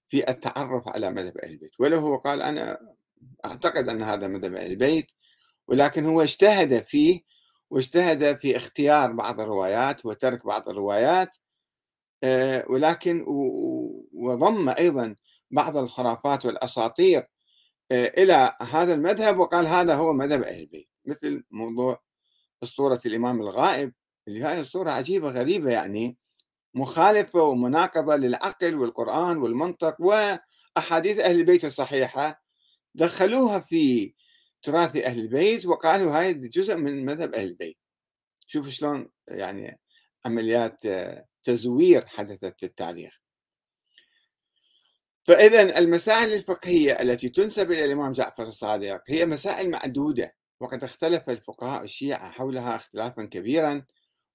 في 0.09 0.31
التعرف 0.31 0.89
على 0.89 1.11
مذهب 1.11 1.39
أهل 1.39 1.51
البيت. 1.53 1.73
وله 1.81 1.99
هو 1.99 2.17
قال 2.17 2.43
أنا 2.43 2.95
أعتقد 3.45 3.89
أن 3.89 4.03
هذا 4.03 4.29
مذهب 4.29 4.55
أهل 4.55 4.71
البيت 4.71 5.07
ولكن 5.69 6.05
هو 6.05 6.23
اجتهد 6.23 6.85
فيه 6.87 7.21
واجتهد 7.71 8.41
في 8.41 8.57
اختيار 8.57 9.13
بعض 9.13 9.41
الروايات 9.41 10.07
وترك 10.07 10.47
بعض 10.47 10.69
الروايات. 10.69 11.37
آه، 12.25 12.65
ولكن 12.69 13.25
وضم 14.13 14.69
أيضا 14.69 15.17
بعض 15.51 15.77
الخرافات 15.77 16.47
والأساطير 16.47 17.29
آه، 17.93 18.07
إلى 18.07 18.57
هذا 18.61 18.95
المذهب 18.95 19.39
وقال 19.39 19.67
هذا 19.67 19.95
هو 19.95 20.13
مذهب 20.13 20.43
أهل 20.43 20.61
البيت 20.61 20.89
مثل 21.07 21.45
موضوع 21.51 22.03
أسطورة 22.63 23.01
الإمام 23.07 23.41
الغائب. 23.41 23.93
اللي 24.29 24.43
هاي 24.43 24.61
أسطورة 24.61 24.91
عجيبة 24.91 25.29
غريبة 25.31 25.71
يعني 25.71 26.17
مخالفة 26.75 27.43
ومناقضة 27.43 28.17
للعقل 28.17 28.75
والقرآن 28.75 29.37
والمنطق 29.37 29.97
وأحاديث 30.01 31.19
أهل 31.19 31.41
البيت 31.41 31.65
الصحيحة 31.65 32.43
دخلوها 32.95 33.61
في 33.61 34.15
تراث 34.63 34.97
أهل 34.97 35.21
البيت 35.21 35.67
وقالوا 35.67 36.19
هاي 36.19 36.35
جزء 36.35 36.77
من 36.77 37.05
مذهب 37.05 37.35
أهل 37.35 37.49
البيت. 37.49 37.79
شوفوا 38.47 38.71
شلون 38.71 39.09
يعني 39.29 39.81
عمليات 40.27 40.83
تزوير 41.43 42.07
حدثت 42.07 42.61
في 42.61 42.67
التاريخ. 42.67 43.21
فإذا 45.29 45.79
المسائل 45.79 46.33
الفقهية 46.33 46.93
التي 46.93 47.29
تنسب 47.29 47.73
إلى 47.73 47.85
الإمام 47.85 48.13
جعفر 48.13 48.43
الصادق 48.43 49.03
هي 49.09 49.27
مسائل 49.27 49.71
معدودة 49.71 50.35
وقد 50.61 50.85
اختلف 50.85 51.31
الفقهاء 51.31 51.85
الشيعة 51.85 52.31
حولها 52.31 52.77
اختلافا 52.77 53.25
كبيرا 53.25 53.85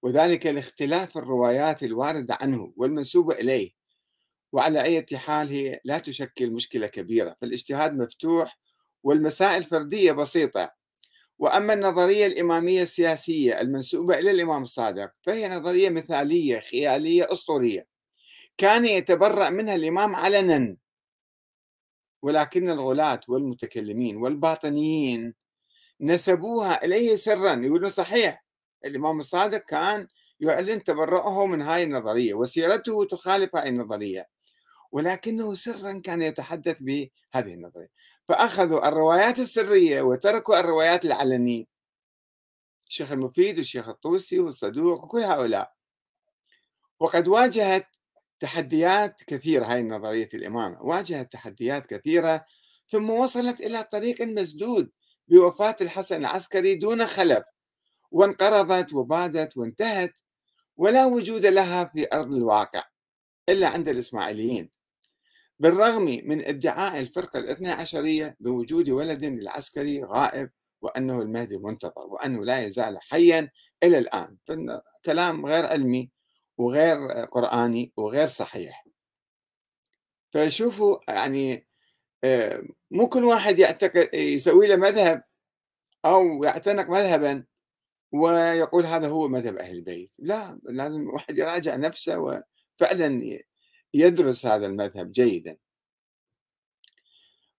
وذلك 0.01 0.45
لاختلاف 0.45 1.17
الروايات 1.17 1.83
الواردة 1.83 2.37
عنه 2.41 2.73
والمنسوبة 2.77 3.33
إليه. 3.35 3.71
وعلى 4.51 4.81
أي 4.81 5.05
حال 5.13 5.49
هي 5.49 5.79
لا 5.83 5.99
تشكل 5.99 6.51
مشكلة 6.51 6.87
كبيرة 6.87 7.35
فالاجتهاد 7.41 7.93
مفتوح 7.93 8.59
والمسائل 9.03 9.63
فردية 9.63 10.11
بسيطة. 10.11 10.71
وأما 11.39 11.73
النظرية 11.73 12.25
الإمامية 12.25 12.83
السياسية 12.83 13.61
المنسوبة 13.61 14.19
إلى 14.19 14.31
الإمام 14.31 14.61
الصادق 14.61 15.11
فهي 15.21 15.49
نظرية 15.49 15.89
مثالية 15.89 16.59
خيالية 16.59 17.27
أسطورية. 17.31 17.87
كان 18.57 18.85
يتبرأ 18.85 19.49
منها 19.49 19.75
الإمام 19.75 20.15
علنا 20.15 20.82
ولكن 22.23 22.69
الغلاة 22.69 23.19
والمتكلمين 23.27 24.17
والباطنيين 24.17 25.33
نسبوها 26.01 26.85
إليه 26.85 27.15
سرا. 27.15 27.53
يقولون 27.53 27.89
صحيح 27.89 28.45
الإمام 28.85 29.19
الصادق 29.19 29.57
كان 29.57 30.07
يعلن 30.39 30.83
تبرؤه 30.83 31.45
من 31.45 31.61
هاي 31.61 31.83
النظرية 31.83 32.33
وسيرته 32.33 33.05
تخالف 33.05 33.55
هاي 33.55 33.69
النظرية 33.69 34.29
ولكنه 34.91 35.53
سرا 35.53 35.99
كان 35.99 36.21
يتحدث 36.21 36.81
بهذه 36.81 37.53
النظرية. 37.53 37.89
فأخذوا 38.27 38.87
الروايات 38.87 39.39
السرية 39.39 40.01
وتركوا 40.01 40.59
الروايات 40.59 41.05
العلنية. 41.05 41.65
الشيخ 42.89 43.11
المفيد 43.11 43.57
والشيخ 43.57 43.89
الطوسي 43.89 44.39
والصدوق 44.39 45.03
وكل 45.03 45.23
هؤلاء. 45.23 45.73
وقد 46.99 47.27
واجهت 47.27 47.87
تحديات 48.43 49.23
كثيرة 49.27 49.65
هاي 49.65 49.83
نظرية 49.83 50.29
الإمامة. 50.33 50.81
واجهت 50.81 51.31
تحديات 51.31 51.85
كثيرة 51.85 52.43
ثم 52.89 53.09
وصلت 53.09 53.61
إلى 53.61 53.83
طريق 53.83 54.21
مسدود 54.21 54.89
بوفاة 55.27 55.75
الحسن 55.81 56.15
العسكري 56.15 56.75
دون 56.75 57.05
خلف. 57.05 57.43
وانقرضت 58.11 58.93
وبادت 58.93 59.57
وانتهت 59.57 60.13
ولا 60.77 61.05
وجود 61.05 61.45
لها 61.45 61.85
في 61.95 62.07
أرض 62.13 62.33
الواقع 62.33 62.83
إلا 63.49 63.67
عند 63.67 63.89
الإسماعيليين. 63.89 64.69
بالرغم 65.59 66.05
من 66.23 66.45
ادعاء 66.45 66.99
الفرقة 66.99 67.39
الاثنى 67.39 67.69
عشرية 67.69 68.35
بوجود 68.39 68.89
ولد 68.89 69.25
للعسكري 69.25 70.03
غائب 70.03 70.49
وأنه 70.81 71.21
المهدي 71.21 71.57
منتظر 71.57 72.07
وأنه 72.07 72.45
لا 72.45 72.65
يزال 72.65 72.99
حيا 73.01 73.49
إلى 73.83 73.97
الآن. 73.97 74.37
كلام 75.05 75.45
غير 75.45 75.65
علمي 75.65 76.12
وغير 76.57 77.07
قرآني 77.25 77.93
وغير 77.97 78.27
صحيح. 78.27 78.85
فشوفوا 80.33 80.97
يعني 81.07 81.67
آه، 82.23 82.63
مو 82.91 83.09
كل 83.09 83.23
واحد 83.23 83.59
يعتقد 83.59 84.09
يسوي 84.13 84.67
له 84.67 84.75
مذهب 84.75 85.23
أو 86.05 86.43
يعتنق 86.43 86.89
مذهبا 86.89 87.45
ويقول 88.11 88.85
هذا 88.85 89.07
هو 89.07 89.27
مذهب 89.27 89.57
أهل 89.57 89.75
البيت. 89.75 90.11
لا 90.19 90.59
لازم 90.63 91.07
واحد 91.07 91.37
يراجع 91.37 91.75
نفسه 91.75 92.19
وفعلا 92.19 93.39
يدرس 93.93 94.45
هذا 94.45 94.65
المذهب 94.65 95.11
جيدا. 95.11 95.57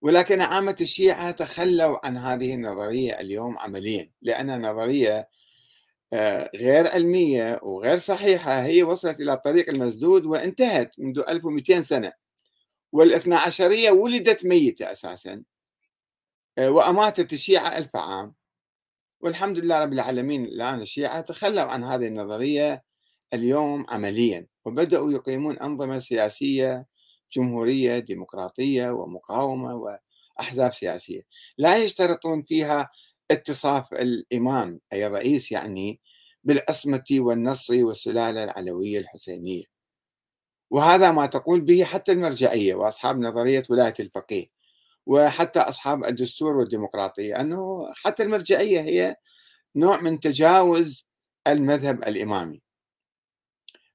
ولكن 0.01 0.41
عامة 0.41 0.75
الشيعة 0.81 1.31
تخلوا 1.31 2.05
عن 2.05 2.17
هذه 2.17 2.53
النظرية 2.53 3.19
اليوم 3.19 3.57
عمليا 3.57 4.11
لأنها 4.21 4.57
نظرية 4.57 5.29
غير 6.55 6.87
علمية 6.87 7.59
وغير 7.63 7.97
صحيحة 7.97 8.63
هي 8.63 8.83
وصلت 8.83 9.19
إلى 9.19 9.33
الطريق 9.33 9.69
المسدود 9.69 10.25
وانتهت 10.25 10.99
منذ 10.99 11.23
1200 11.29 11.81
سنة. 11.83 12.13
والإثنى 12.91 13.35
عشرية 13.35 13.91
ولدت 13.91 14.45
ميتة 14.45 14.91
أساسا 14.91 15.43
آه، 16.57 16.69
وأماتت 16.69 17.33
الشيعة 17.33 17.77
ألف 17.77 17.95
عام. 17.95 18.35
والحمد 19.21 19.57
لله 19.57 19.79
رب 19.79 19.93
العالمين 19.93 20.45
الآن 20.45 20.81
الشيعة 20.81 21.21
تخلوا 21.21 21.63
عن 21.63 21.83
هذه 21.83 22.07
النظرية 22.07 22.83
اليوم 23.33 23.85
عمليا 23.89 24.47
وبدأوا 24.65 25.11
يقيمون 25.11 25.59
أنظمة 25.59 25.99
سياسية 25.99 26.87
جمهورية 27.33 27.99
ديمقراطية 27.99 28.89
ومقاومة 28.89 29.99
وأحزاب 30.39 30.73
سياسية. 30.73 31.21
لا 31.57 31.77
يشترطون 31.77 32.43
فيها 32.43 32.89
اتصاف 33.31 33.93
الإمام 33.93 34.79
أي 34.93 35.07
الرئيس 35.07 35.51
يعني 35.51 35.99
بالعصمة 36.43 37.03
والنص 37.11 37.69
والسلالة 37.69 38.43
العلوية 38.43 38.99
الحسينية. 38.99 39.63
وهذا 40.71 41.11
ما 41.11 41.25
تقول 41.25 41.61
به 41.61 41.83
حتى 41.83 42.11
المرجعية 42.11 42.75
وأصحاب 42.75 43.19
نظرية 43.19 43.63
ولاية 43.69 43.93
الفقيه 43.99 44.45
وحتى 45.05 45.59
أصحاب 45.59 46.05
الدستور 46.05 46.57
والديمقراطية 46.57 47.41
أنه 47.41 47.93
حتى 47.93 48.23
المرجعية 48.23 48.81
هي 48.81 49.15
نوع 49.75 50.01
من 50.01 50.19
تجاوز 50.19 51.07
المذهب 51.47 52.03
الإمامي. 52.03 52.61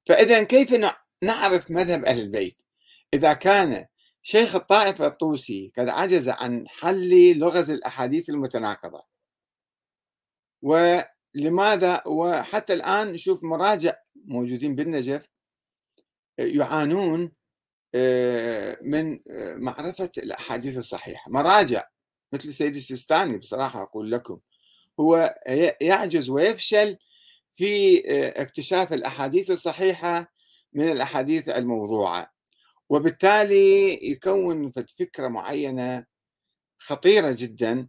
فإذا 0.07 0.43
كيف 0.43 0.75
نعرف 1.23 1.71
مذهب 1.71 2.05
أهل 2.05 2.21
البيت؟ 2.21 2.63
إذا 3.15 3.33
كان 3.33 3.87
شيخ 4.23 4.55
الطائفة 4.55 5.07
الطوسي 5.07 5.73
قد 5.79 5.89
عجز 5.89 6.29
عن 6.29 6.69
حل 6.69 7.39
لغز 7.39 7.71
الأحاديث 7.71 8.31
المتناقضة 8.31 9.03
ولماذا؟ 10.63 12.03
وحتى 12.07 12.73
الآن 12.73 13.13
نشوف 13.13 13.45
مراجع 13.45 13.95
موجودين 14.27 14.75
بالنجف 14.75 15.29
يعانون 16.39 17.33
آه، 17.95 18.79
من 18.83 19.21
آه، 19.31 19.55
معرفة 19.55 20.11
الأحاديث 20.19 20.79
الصحيحة. 20.79 21.31
مراجع 21.31 21.85
مثل 22.33 22.55
سيد 22.55 22.77
السيستاني 22.77 23.39
بصراحة 23.39 23.83
أقول 23.83 24.11
لكم 24.11 24.41
هو 25.01 25.35
يعجز 25.81 26.31
ويفشل 26.31 26.97
في 27.55 27.99
آه، 28.11 28.43
اكتشاف 28.43 28.93
الأحاديث 28.93 29.51
الصحيحة 29.51 30.33
من 30.73 30.93
الأحاديث 30.93 31.49
الموضوعة 31.49 32.33
وبالتالي 32.91 33.93
يكون 34.11 34.73
فكرة 34.73 35.29
معينة 35.29 36.07
خطيرة 36.79 37.31
جدا 37.31 37.89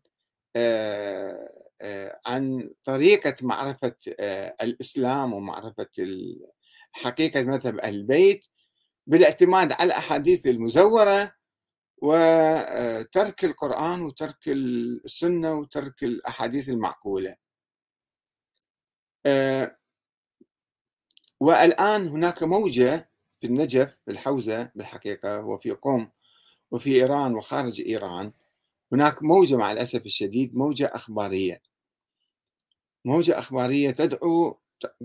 عن 2.26 2.70
طريقة 2.84 3.36
معرفة 3.42 3.96
الإسلام 4.62 5.34
ومعرفة 5.34 5.88
حقيقة 6.92 7.44
مذهب 7.44 7.80
البيت 7.86 8.46
بالاعتماد 9.08 9.72
على 9.74 9.84
الأحاديث 9.84 10.48
المزورة 10.48 11.34
وترك 12.02 13.46
القرآن 13.46 14.02
وترك 14.02 14.48
السنة 14.48 15.54
وترك 15.60 16.04
الأحاديث 16.04 16.70
المعقولة. 16.70 17.36
آه، 19.26 19.78
والآن 21.40 22.08
هناك 22.08 22.44
موجة 22.44 23.10
في 23.42 23.48
النجف 23.48 23.98
في 24.06 24.12
الحوزة 24.12 24.72
بالحقيقة 24.76 25.46
وفي 25.46 25.72
قوم 25.72 26.12
وفي 26.72 26.96
إيران 26.96 27.36
وخارج 27.36 27.82
إيران. 27.82 28.34
هناك 28.94 29.24
موجة 29.24 29.58
مع 29.58 29.72
الأسف 29.72 30.06
الشديد 30.06 30.56
موجة 30.56 30.92
أخبارية. 30.94 31.62
موجة 33.06 33.40
أخبارية 33.40 33.92
تدعو 33.92 34.60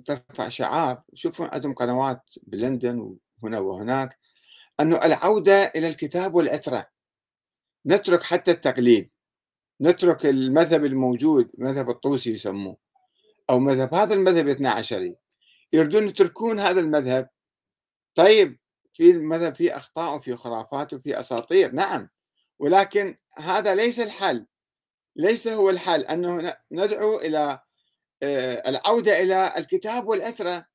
ترفع 0.04 0.48
شعار. 0.48 1.02
شوفوا 1.14 1.46
عندهم 1.54 1.74
قنوات 1.74 2.30
بلندن 2.42 3.16
هنا 3.42 3.58
وهناك 3.58 4.18
أنه 4.80 4.96
العودة 5.04 5.64
إلى 5.64 5.88
الكتاب 5.88 6.34
والعترة. 6.34 6.86
نترك 7.86 8.22
حتى 8.22 8.50
التقليد. 8.50 9.10
نترك 9.80 10.26
المذهب 10.26 10.84
الموجود 10.84 11.50
مذهب 11.58 11.90
الطوسي 11.90 12.30
يسموه 12.30 12.76
أو 13.50 13.58
مذهب 13.58 13.94
هذا 13.94 14.14
المذهب 14.14 14.46
الاثنى 14.46 14.68
عشري. 14.68 15.16
يريدون 15.72 16.08
يتركون 16.08 16.60
هذا 16.60 16.80
المذهب. 16.80 17.28
طيب 18.14 18.58
في 18.92 19.10
المذهب 19.10 19.54
في 19.54 19.76
أخطاء 19.76 20.16
وفي 20.16 20.36
خرافات 20.36 20.94
وفي 20.94 21.20
أساطير. 21.20 21.72
نعم 21.72 22.08
ولكن 22.58 23.16
هذا 23.38 23.74
ليس 23.74 24.00
الحل. 24.00 24.46
ليس 25.16 25.48
هو 25.48 25.70
الحل 25.70 26.00
أنه 26.00 26.56
ندعو 26.72 27.20
إلى 27.20 27.65
آه، 28.22 28.68
العودة 28.68 29.20
إلى 29.20 29.54
الكتاب 29.56 30.08
والعترة 30.08 30.66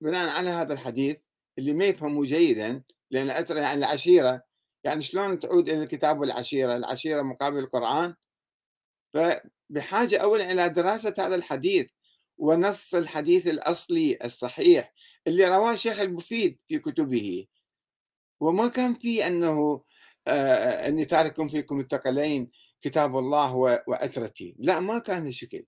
بناء 0.00 0.28
على 0.36 0.50
هذا 0.50 0.72
الحديث 0.72 1.24
اللي 1.58 1.72
ما 1.72 1.84
يفهموا 1.84 2.26
جيدا 2.26 2.82
لأن 3.10 3.24
العترة 3.26 3.60
يعني 3.60 3.78
العشيرة. 3.78 4.42
يعني 4.84 5.02
شلون 5.02 5.38
تعود 5.38 5.68
إلى 5.68 5.82
الكتاب 5.82 6.20
والعشيرة؟ 6.20 6.76
العشيرة 6.76 7.22
مقابل 7.22 7.58
القرآن. 7.58 8.14
فبحاجة 9.14 10.18
أولا 10.18 10.52
إلى 10.52 10.68
دراسة 10.68 11.14
هذا 11.18 11.34
الحديث 11.34 11.90
ونص 12.38 12.94
الحديث 12.94 13.46
الأصلي 13.46 14.18
الصحيح 14.24 14.94
اللي 15.26 15.44
رواه 15.48 15.72
الشيخ 15.72 16.00
المفيد 16.00 16.58
في 16.68 16.78
كتبه. 16.78 17.46
وما 18.40 18.68
كان 18.68 18.94
في 18.94 19.26
أنه 19.26 19.84
آه 20.28 20.88
أني 20.88 21.04
تارك 21.04 21.48
فيكم 21.48 21.80
الثقلين 21.80 22.50
كتاب 22.80 23.18
الله 23.18 23.54
وعترتي 23.86 24.56
لا 24.58 24.80
ما 24.80 24.98
كان 24.98 25.26
هالشكل. 25.26 25.64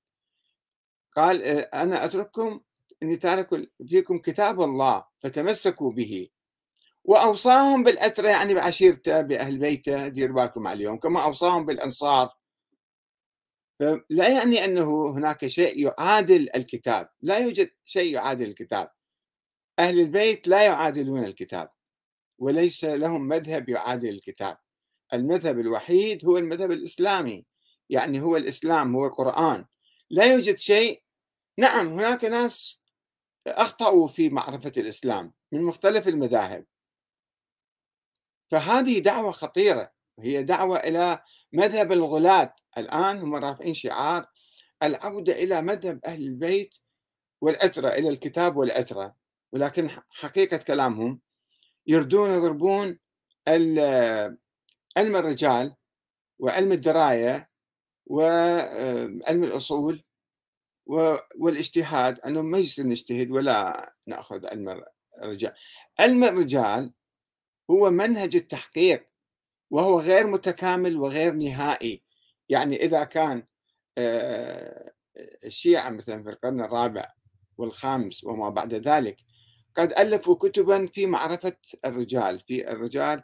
قال 1.16 1.42
آه، 1.42 1.82
أنا 1.82 2.04
أترككم 2.04 2.60
إني 3.02 3.16
تارك 3.16 3.70
فيكم 3.88 4.18
كتاب 4.18 4.62
الله 4.62 5.04
فتمسكوا 5.20 5.92
به. 5.92 6.28
وأوصاهم 7.04 7.82
بالأترة 7.82 8.28
يعني 8.28 8.54
بعشيرته 8.54 9.20
بأهل 9.22 9.58
بيته 9.58 10.08
دير 10.08 10.32
بالكم 10.32 10.66
عليهم. 10.66 10.98
كما 10.98 11.24
أوصاهم 11.24 11.66
بالأنصار. 11.66 12.30
لا 14.10 14.28
يعني 14.28 14.64
أنه 14.64 15.10
هناك 15.10 15.46
شيء 15.46 15.78
يعادل 15.86 16.48
الكتاب. 16.56 17.08
لا 17.22 17.38
يوجد 17.38 17.70
شيء 17.84 18.14
يعادل 18.14 18.48
الكتاب. 18.48 18.90
أهل 19.78 20.00
البيت 20.00 20.48
لا 20.48 20.62
يعادلون 20.66 21.24
الكتاب. 21.24 21.70
وليس 22.38 22.84
لهم 22.84 23.28
مذهب 23.28 23.68
يعادل 23.68 24.08
الكتاب. 24.08 24.58
المذهب 25.14 25.58
الوحيد 25.60 26.26
هو 26.26 26.38
المذهب 26.38 26.72
الإسلامي. 26.72 27.46
يعني 27.90 28.20
هو 28.20 28.36
الإسلام 28.36 28.96
هو 28.96 29.06
القرآن. 29.06 29.64
لا 30.12 30.32
يوجد 30.32 30.58
شيء. 30.58 31.02
نعم 31.58 31.88
هناك 31.88 32.24
ناس 32.24 32.78
أخطأوا 33.46 34.08
في 34.08 34.30
معرفة 34.30 34.72
الإسلام 34.76 35.32
من 35.52 35.62
مختلف 35.62 36.08
المذاهب. 36.08 36.66
فهذه 38.50 38.98
دعوة 38.98 39.32
خطيرة 39.32 39.92
هي 40.18 40.42
دعوة 40.42 40.76
إلى 40.76 41.22
مذهب 41.52 41.92
الغلاة. 41.92 42.54
الآن 42.78 43.18
هم 43.18 43.34
رافعين 43.34 43.74
شعار 43.74 44.26
العودة 44.82 45.32
إلى 45.32 45.62
مذهب 45.62 46.00
أهل 46.06 46.22
البيت 46.22 46.74
والعترة 47.40 47.88
إلى 47.88 48.08
الكتاب 48.08 48.56
والعترة. 48.56 49.16
ولكن 49.52 49.90
حقيقة 50.10 50.56
كلامهم 50.56 51.20
يردون 51.86 52.30
يضربون 52.30 52.98
علم 54.96 55.16
الرجال 55.16 55.74
وعلم 56.38 56.72
الدراية 56.72 57.51
وعلم 58.12 59.44
الأصول 59.44 60.04
والاجتهاد 61.36 62.20
أنه 62.20 62.42
ما 62.42 62.58
يصير 62.58 62.86
نجتهد 62.86 63.30
ولا 63.30 63.94
نأخذ 64.06 64.46
علم 64.46 64.82
الرجال. 65.22 65.52
علم 65.98 66.24
الرجال 66.24 66.92
هو 67.70 67.90
منهج 67.90 68.36
التحقيق 68.36 69.08
وهو 69.70 70.00
غير 70.00 70.26
متكامل 70.26 70.96
وغير 70.96 71.32
نهائي. 71.32 72.02
يعني 72.48 72.76
إذا 72.76 73.04
كان 73.04 73.46
آه، 73.98 74.92
الشيعة 75.44 75.90
مثلا 75.90 76.22
في 76.22 76.30
القرن 76.30 76.60
الرابع 76.60 77.12
والخامس 77.58 78.24
وما 78.24 78.48
بعد 78.48 78.74
ذلك 78.74 79.16
قد 79.74 79.92
ألفوا 79.92 80.34
كتبا 80.34 80.86
في 80.86 81.06
معرفة 81.06 81.56
الرجال 81.84 82.40
في 82.40 82.72
الرجال 82.72 83.22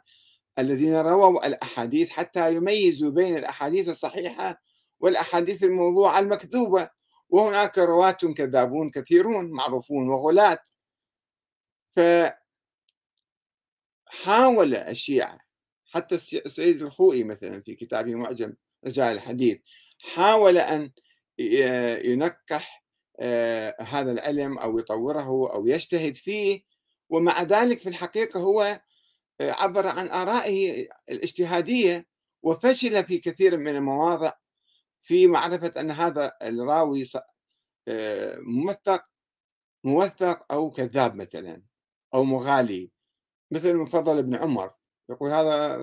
الذين 0.59 0.95
رووا 0.95 1.47
الأحاديث 1.47 2.09
حتى 2.09 2.55
يميزوا 2.55 3.11
بين 3.11 3.37
الأحاديث 3.37 3.89
الصحيحة 3.89 4.68
والأحاديث 4.99 5.63
الموضوعة 5.63 6.19
المكذوبة. 6.19 6.89
وهناك 7.29 7.77
رواة 7.77 8.11
كذابون 8.11 8.91
كثيرون 8.91 9.51
معروفون 9.51 10.09
وغلاة. 10.09 10.59
فحاول 14.07 14.75
الشيعة 14.75 15.39
حتى 15.85 16.15
السيد 16.15 16.81
الخوئي 16.81 17.23
مثلا 17.23 17.61
في 17.61 17.75
كتابه 17.75 18.15
معجم 18.15 18.53
رجال 18.85 19.15
الحديث 19.15 19.59
حاول 20.01 20.57
أن 20.57 20.91
ينكح 22.03 22.83
آه، 23.19 23.75
هذا 23.79 24.11
العلم 24.11 24.57
أو 24.57 24.79
يطوره 24.79 25.53
أو 25.53 25.67
يجتهد 25.67 26.17
فيه. 26.17 26.61
ومع 27.09 27.43
ذلك 27.43 27.79
في 27.79 27.89
الحقيقة 27.89 28.39
هو 28.39 28.81
آه، 29.41 29.51
عبر 29.51 29.87
عن 29.87 30.07
آرائه 30.09 30.87
الاجتهادية 31.09 32.07
وفشل 32.43 33.03
في 33.03 33.17
كثير 33.17 33.57
من 33.57 33.75
المواضع. 33.75 34.31
في 35.09 35.27
معرفة 35.27 35.81
أن 35.81 35.91
هذا 35.91 36.31
الراوي 36.41 37.03
آه، 37.87 38.37
موثق 38.39 39.03
موثق 39.83 40.53
أو 40.53 40.71
كذاب 40.71 41.15
مثلا 41.15 41.61
أو 42.13 42.23
مغالي. 42.23 42.91
مثل 43.51 43.69
المفضل 43.69 44.17
ابن 44.17 44.35
عمر 44.35 44.71
يقول 45.09 45.31
هذا 45.31 45.77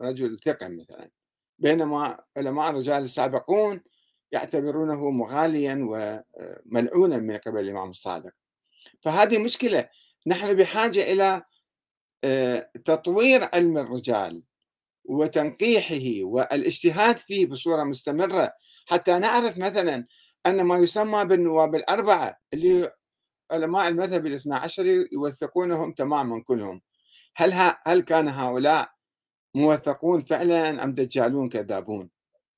رجل 0.00 0.38
ثقة 0.38 0.68
مثلا. 0.68 1.10
بينما 1.58 2.24
علماء 2.36 2.70
الرجال 2.70 3.02
السابقون 3.02 3.80
يعتبرونه 4.32 5.10
مغاليا 5.10 5.74
وملعونا 5.90 7.16
من 7.16 7.36
قبل 7.36 7.60
الإمام 7.60 7.90
الصادق. 7.90 8.32
فهذه 9.02 9.38
مشكلة. 9.38 9.88
نحن 10.26 10.54
بحاجة 10.54 11.12
إلى 11.12 11.42
آه، 12.24 12.70
تطوير 12.84 13.48
علم 13.54 13.78
الرجال. 13.78 14.42
وتنقيحه 15.08 16.24
والإجتهاد 16.24 17.18
فيه 17.18 17.46
بصورة 17.46 17.84
مستمرة. 17.84 18.52
حتى 18.86 19.18
نعرف 19.18 19.58
مثلا 19.58 20.04
أن 20.46 20.62
ما 20.62 20.78
يسمى 20.78 21.24
بالنواب 21.24 21.74
الأربعة 21.74 22.38
اللي 22.52 22.92
علماء 23.50 23.88
المذهب 23.88 24.26
الاثنى 24.26 24.54
عشر 24.54 24.86
يوثقونهم 25.12 25.92
تماما 25.92 26.42
كلهم. 26.42 26.80
هل 27.36 27.74
هل 27.86 28.00
كان 28.00 28.28
هؤلاء 28.28 28.90
موثقون 29.54 30.22
فعلا 30.22 30.84
أم 30.84 30.94
دجالون 30.94 31.48
كذابون؟ 31.48 32.10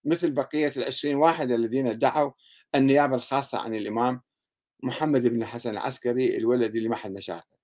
مثل 0.05 0.31
بقية 0.31 0.73
العشرين 0.77 1.17
واحد 1.17 1.51
الذين 1.51 1.87
ادعوا 1.87 2.33
النيابة 2.75 3.15
الخاصة 3.15 3.59
عن 3.59 3.75
الإمام 3.75 4.23
محمد 4.83 5.27
بن 5.27 5.43
الحسن 5.43 5.71
العسكري 5.71 6.37
الولد 6.37 6.77
اللي 6.77 6.89
ما 6.89 6.97
حد 6.97 7.13
ما 7.13 7.21
شافه 7.21 7.57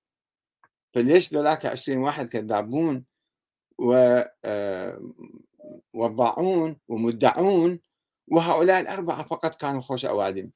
فليش 0.95 1.35
ذولاك 1.35 1.67
عشرين 1.67 1.99
واحد 1.99 2.29
كذابون 2.29 3.05
ووضاعون 3.79 5.01
آه، 6.71 6.77
ومدعون 6.89 7.81
وهؤلاء 8.29 8.81
الأربعة 8.81 9.23
فقط 9.23 9.55
كانوا 9.55 9.81
خوش 9.81 10.05
أوادم. 10.05 10.51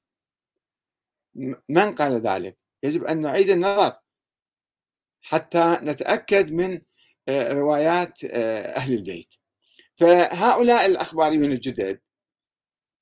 من 1.69 1.95
قال 1.95 2.21
ذلك؟ 2.21 2.59
يجب 2.83 3.05
أن 3.05 3.23
نعيد 3.23 3.51
النظر. 3.51 3.97
حتى 5.23 5.79
نتأكد 5.83 6.53
من 6.53 6.81
آه، 7.29 7.53
روايات 7.53 8.25
آه، 8.25 8.77
أهل 8.77 8.95
البيت. 8.95 9.35
فهؤلاء 9.97 10.87
الأخباريون 10.87 11.53
الجدد 11.53 12.01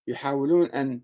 يحاولون 0.07 0.70
أن 0.70 1.02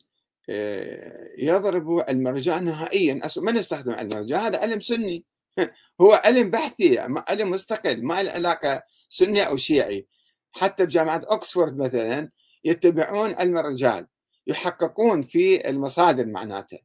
يضربوا 1.38 2.03
علم 2.11 2.29
الرجاء 2.29 2.61
نهائيا 2.61 3.20
من 3.37 3.57
يستخدم 3.57 3.92
علم 3.92 4.12
الرجاء 4.12 4.40
هذا 4.40 4.61
علم 4.61 4.81
سني. 4.81 5.24
هو 6.00 6.12
علم 6.12 6.50
بحثي 6.50 6.98
علم 6.98 7.50
مستقل 7.50 8.02
ما 8.04 8.22
له 8.22 8.30
علاقة 8.30 8.82
سني 9.08 9.46
أو 9.46 9.56
شيعي. 9.56 10.06
حتى 10.52 10.86
بجامعة 10.86 11.22
أكسفورد 11.24 11.76
مثلا 11.76 12.30
يتبعون 12.64 13.34
علم 13.34 13.58
الرجال 13.58 14.06
يحققون 14.46 15.22
في 15.22 15.68
المصادر 15.68 16.26
معناته. 16.26 16.78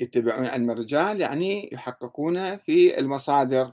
يتبعون 0.00 0.46
علم 0.46 0.70
الرجال 0.70 1.20
يعني 1.20 1.70
يحققون 1.72 2.56
في 2.56 2.98
المصادر 2.98 3.72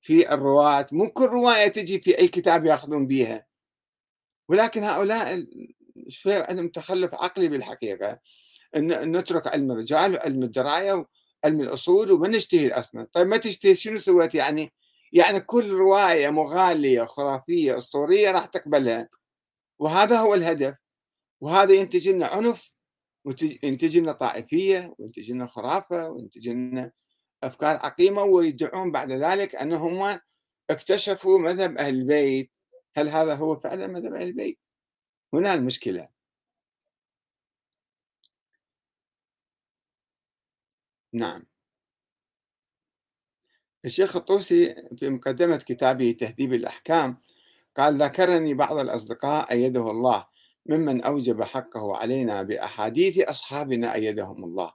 في 0.00 0.34
الرواة 0.34 0.86
مو 0.92 1.08
كل 1.10 1.24
رواية 1.24 1.68
تجي 1.68 2.00
في 2.00 2.18
أي 2.18 2.28
كتاب 2.28 2.66
يأخذون 2.66 3.06
بها 3.06 3.46
ولكن 4.48 4.84
هؤلاء 4.84 5.46
شوية 6.08 6.44
عندهم 6.48 6.68
تخلف 6.68 7.14
عقلي 7.14 7.48
بالحقيقة 7.48 8.18
أن 8.76 9.16
نترك 9.16 9.46
علم 9.46 9.70
الرجال 9.72 10.14
وعلم 10.14 10.42
الدراية 10.42 11.06
وعلم 11.44 11.60
الأصول 11.60 12.12
وما 12.12 12.28
نجتهد 12.28 12.70
أصلا. 12.70 13.06
طيب 13.12 13.26
ما 13.26 13.36
تجتهد؟ 13.36 13.72
شنو 13.74 13.98
سويت؟ 13.98 14.34
يعني 14.34 14.72
يعني 15.12 15.40
كل 15.40 15.70
رواية 15.70 16.30
مغالية 16.30 17.04
خرافية 17.04 17.78
أسطورية 17.78 18.30
راح 18.30 18.46
تقبلها. 18.46 19.08
وهذا 19.78 20.18
هو 20.18 20.34
الهدف. 20.34 20.74
وهذا 21.40 21.72
ينتج 21.74 22.08
لنا 22.08 22.26
عنف 22.26 22.74
وينتج 23.24 23.98
لنا 23.98 24.12
طائفية 24.12 24.94
وينتج 24.98 25.32
لنا 25.32 25.46
خرافة 25.46 26.08
وينتج 26.10 26.48
لنا 26.48 26.92
أفكار 27.42 27.76
عقيمة 27.76 28.22
ويدعون 28.22 28.92
بعد 28.92 29.12
ذلك 29.12 29.54
أنهم 29.56 30.20
اكتشفوا 30.70 31.38
مذهب 31.38 31.78
أهل 31.78 31.94
البيت. 31.94 32.50
هل 32.96 33.08
هذا 33.08 33.34
هو 33.34 33.56
فعلا 33.56 33.86
مذهب 33.86 34.14
أهل 34.14 34.22
البيت؟ 34.28 34.58
هنا 35.34 35.54
المشكلة. 35.54 36.13
نعم. 41.14 41.44
الشيخ 43.84 44.16
الطوسي 44.16 44.74
في 44.98 45.10
مقدمة 45.10 45.56
كتابه 45.56 46.16
تهذيب 46.20 46.52
الأحكام 46.52 47.20
قال 47.76 48.02
ذكرني 48.02 48.54
بعض 48.54 48.78
الأصدقاء 48.78 49.52
أيده 49.52 49.90
الله 49.90 50.26
ممن 50.66 51.02
أوجب 51.02 51.42
حقه 51.42 51.96
علينا 51.96 52.42
بأحاديث 52.42 53.18
أصحابنا 53.18 53.94
أيدهم 53.94 54.44
الله 54.44 54.72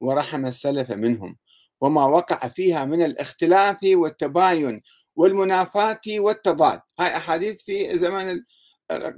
ورحم 0.00 0.46
السلف 0.46 0.90
منهم 0.90 1.36
وما 1.80 2.06
وقع 2.06 2.48
فيها 2.48 2.84
من 2.84 3.02
الاختلاف 3.02 3.78
والتباين 3.84 4.82
والمنافاة 5.16 6.00
والتضاد. 6.08 6.80
هاي 7.00 7.16
أحاديث 7.16 7.62
في 7.62 7.98
زمن 7.98 8.40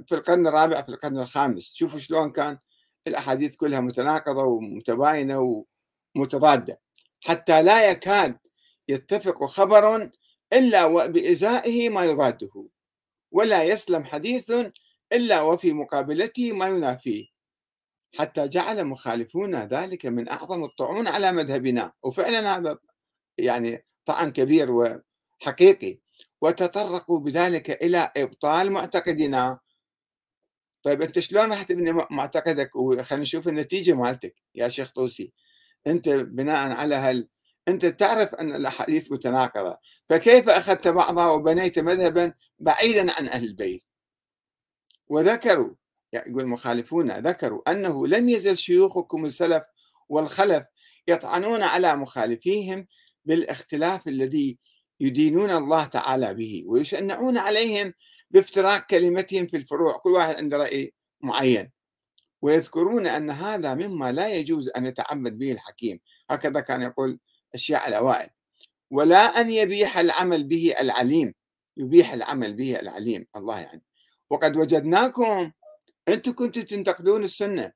في 0.05 0.11
القرن 0.15 0.47
الرابع 0.47 0.81
في 0.81 0.89
القرن 0.89 1.19
الخامس. 1.19 1.73
شوفوا 1.73 1.99
شلون 1.99 2.31
كان. 2.31 2.57
الأحاديث 3.07 3.55
كلها 3.55 3.79
متناقضة 3.79 4.43
ومتباينة 4.43 5.65
ومتضادة 6.17 6.81
حتى 7.21 7.63
لا 7.63 7.89
يكاد 7.89 8.37
يتفق 8.87 9.45
خبر 9.45 10.09
إلا 10.53 10.85
وبإزائه 10.85 11.89
ما 11.89 12.05
يضاده 12.05 12.67
ولا 13.31 13.63
يسلم 13.63 14.03
حديث 14.03 14.51
إلا 15.13 15.41
وفي 15.41 15.73
مقابلته 15.73 16.51
ما 16.51 16.67
ينافيه. 16.67 17.25
حتى 18.19 18.47
جعل 18.47 18.85
مخالفونا 18.85 19.65
ذلك 19.65 20.05
من 20.05 20.29
أعظم 20.29 20.63
الطعون 20.63 21.07
على 21.07 21.31
مذهبنا 21.31 21.91
وفعلا 22.03 22.57
هذا 22.57 22.77
يعني 23.37 23.85
طعن 24.05 24.31
كبير 24.31 24.71
وحقيقي. 24.71 25.99
وتطرقوا 26.41 27.19
بذلك 27.19 27.83
إلى 27.83 28.11
إبطال 28.17 28.71
معتقدنا. 28.71 29.59
طيب 30.83 31.01
أنت 31.01 31.19
شلون 31.19 31.49
راح 31.49 31.63
تبني 31.63 31.91
معتقدك؟ 32.11 32.75
وخلينا 32.75 33.23
نشوف 33.23 33.47
النتيجة 33.47 33.93
مالتك 33.93 34.35
يا 34.55 34.69
شيخ 34.69 34.91
طوسي. 34.91 35.33
أنت 35.87 36.09
بناء 36.09 36.71
على 36.71 36.95
هال 36.95 37.27
أنت 37.67 37.85
تعرف 37.85 38.35
أن 38.35 38.55
الأحاديث 38.55 39.11
متناقضة 39.11 39.77
فكيف 40.09 40.49
أخذت 40.49 40.87
بعضها 40.87 41.27
وبنيت 41.27 41.79
مذهبا 41.79 42.33
بعيدا 42.59 43.11
عن 43.11 43.27
أهل 43.27 43.43
البيت؟ 43.43 43.83
وذكروا 45.07 45.73
يقول 46.13 46.43
المخالفون 46.43 47.11
ذكروا 47.11 47.71
أنه 47.71 48.07
لم 48.07 48.29
يزل 48.29 48.57
شيوخكم 48.57 49.25
السلف 49.25 49.63
والخلف 50.09 50.63
يطعنون 51.07 51.63
على 51.63 51.95
مخالفيهم 51.95 52.87
بالاختلاف 53.25 54.07
الذي 54.07 54.57
يدينون 54.99 55.49
الله 55.49 55.85
تعالى 55.85 56.33
به 56.33 56.63
ويشنعون 56.67 57.37
عليهم 57.37 57.93
بافتراق 58.31 58.85
كلمتهم 58.85 59.47
في 59.47 59.57
الفروع. 59.57 59.97
كل 59.97 60.09
واحد 60.09 60.35
عنده 60.35 60.57
رأي 60.57 60.93
معين. 61.21 61.71
ويذكرون 62.47 63.07
أن 63.07 63.29
هذا 63.29 63.73
مما 63.75 64.11
لا 64.11 64.27
يجوز 64.27 64.69
أن 64.69 64.85
يتعمد 64.85 65.37
به 65.37 65.51
الحكيم. 65.51 65.99
هكذا 66.29 66.59
كان 66.59 66.81
يقول 66.81 67.19
الشيعة 67.55 67.87
الأوائل. 67.87 68.29
ولا 68.91 69.41
أن 69.41 69.51
يبيح 69.51 69.97
العمل 69.97 70.43
به 70.43 70.75
العليم. 70.79 71.33
يبيح 71.77 72.13
العمل 72.13 72.53
به 72.53 72.79
العليم 72.79 73.27
الله 73.35 73.59
يعني 73.59 73.83
وقد 74.29 74.57
وجدناكم 74.57 75.51
أنتم 76.07 76.31
كنتم 76.31 76.61
تنتقدون 76.61 77.23
السنة. 77.23 77.71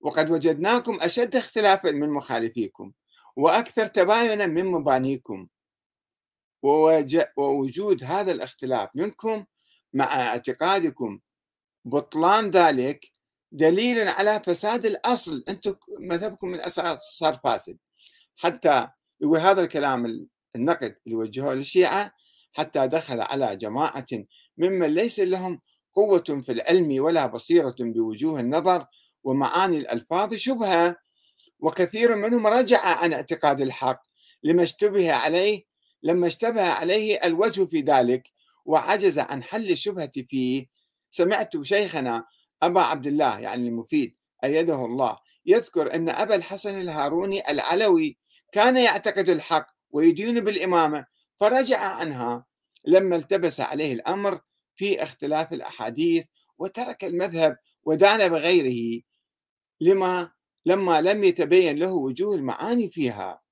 وقد 0.00 0.30
وجدناكم 0.30 0.98
أشد 1.00 1.36
اختلافا 1.36 1.90
من 1.90 2.08
مخالفيكم 2.08 2.92
وأكثر 3.36 3.86
تباينا 3.86 4.46
من 4.46 4.64
مبانيكم. 4.66 5.48
ووجود 7.36 8.04
هذا 8.04 8.32
الاختلاف 8.32 8.88
منكم 8.94 9.44
مع 9.92 10.04
اعتقادكم 10.04 11.20
بطلان 11.84 12.50
ذلك 12.50 13.17
دليل 13.52 14.08
على 14.08 14.42
فساد 14.46 14.86
الأصل. 14.86 15.44
أنتم 15.48 15.74
مذهبكم 16.00 16.48
من 16.48 16.54
الأساس 16.54 16.98
صار 17.00 17.40
فاسد. 17.44 17.78
حتى 18.36 18.88
يقول 19.20 19.38
هذا 19.38 19.60
الكلام 19.60 20.28
النقد 20.56 20.96
اللي 21.06 21.16
وجهوه 21.16 21.54
للشيعة 21.54 22.12
حتى 22.52 22.86
دخل 22.86 23.20
على 23.20 23.56
جماعة 23.56 24.06
ممن 24.58 24.86
ليس 24.86 25.20
لهم 25.20 25.60
قوة 25.94 26.42
في 26.42 26.52
العلم 26.52 27.04
ولا 27.04 27.26
بصيرة 27.26 27.74
بوجوه 27.80 28.40
النظر 28.40 28.86
ومعاني 29.24 29.78
الألفاظ 29.78 30.34
شبهة. 30.34 30.96
وكثير 31.60 32.16
منهم 32.16 32.46
رجع 32.46 32.86
عن 32.86 33.12
اعتقاد 33.12 33.60
الحق 33.60 34.02
لما 34.42 34.62
اشتبه 34.62 35.12
عليه 35.12 35.64
لما 36.02 36.26
اشتبه 36.26 36.62
عليه 36.62 37.20
الوجه 37.24 37.64
في 37.64 37.80
ذلك 37.80 38.32
وعجز 38.64 39.18
عن 39.18 39.42
حل 39.42 39.70
الشبهة 39.70 40.12
فيه. 40.28 40.66
سمعت 41.10 41.62
شيخنا 41.62 42.24
أبا 42.62 42.80
عبد 42.80 43.06
الله 43.06 43.40
يعني 43.40 43.68
المفيد 43.68 44.16
أيده 44.44 44.84
الله. 44.84 45.18
يذكر 45.46 45.94
أن 45.94 46.08
أبا 46.08 46.34
الحسن 46.34 46.80
الهاروني 46.80 47.50
العلوي 47.50 48.18
كان 48.52 48.76
يعتقد 48.76 49.28
الحق 49.28 49.66
ويدين 49.90 50.44
بالإمامة 50.44 51.06
فرجع 51.40 51.78
عنها 51.78 52.46
لما 52.84 53.16
التبس 53.16 53.60
عليه 53.60 53.92
الأمر 53.92 54.40
في 54.76 55.02
اختلاف 55.02 55.52
الأحاديث 55.52 56.26
وترك 56.58 57.04
المذهب 57.04 57.56
ودان 57.82 58.28
بغيره. 58.28 59.02
لما 59.80 60.30
لما 60.66 61.00
لم 61.00 61.24
يتبين 61.24 61.78
له 61.78 61.92
وجوه 61.92 62.34
المعاني 62.34 62.90
فيها. 62.90 63.42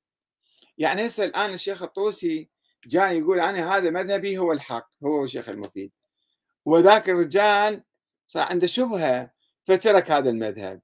يعني 0.78 1.06
هسه 1.06 1.24
الآن 1.24 1.54
الشيخ 1.54 1.82
الطوسي 1.82 2.50
جاي 2.86 3.18
يقول 3.18 3.40
أنا 3.40 3.76
هذا 3.76 3.90
مذهبي 3.90 4.38
هو 4.38 4.52
الحق 4.52 4.88
هو 5.04 5.24
الشيخ 5.24 5.48
المفيد. 5.48 5.92
وذاك 6.64 7.08
الرجال 7.08 7.82
صار 8.26 8.42
عنده 8.42 8.66
شبهة 8.66 9.30
فترك 9.64 10.10
هذا 10.10 10.30
المذهب. 10.30 10.80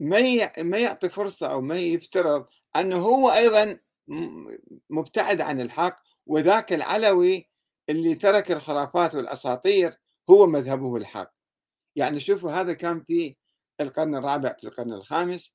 ما 0.00 0.52
ما 0.62 0.78
يعطي 0.78 1.08
فرصة 1.08 1.46
أو 1.52 1.60
ما 1.60 1.78
يفترض 1.78 2.46
أنه 2.76 2.96
هو 2.96 3.30
أيضا 3.30 3.78
مبتعد 4.90 5.40
عن 5.40 5.60
الحق 5.60 6.02
وذاك 6.26 6.72
العلوي 6.72 7.50
اللي 7.88 8.14
ترك 8.14 8.52
الخرافات 8.52 9.14
والأساطير 9.14 9.98
هو 10.30 10.46
مذهبه 10.46 10.96
الحق. 10.96 11.34
يعني 11.96 12.20
شوفوا 12.20 12.52
هذا 12.52 12.72
كان 12.72 13.04
في 13.04 13.36
القرن 13.80 14.14
الرابع 14.14 14.56
في 14.60 14.64
القرن 14.64 14.92
الخامس. 14.92 15.54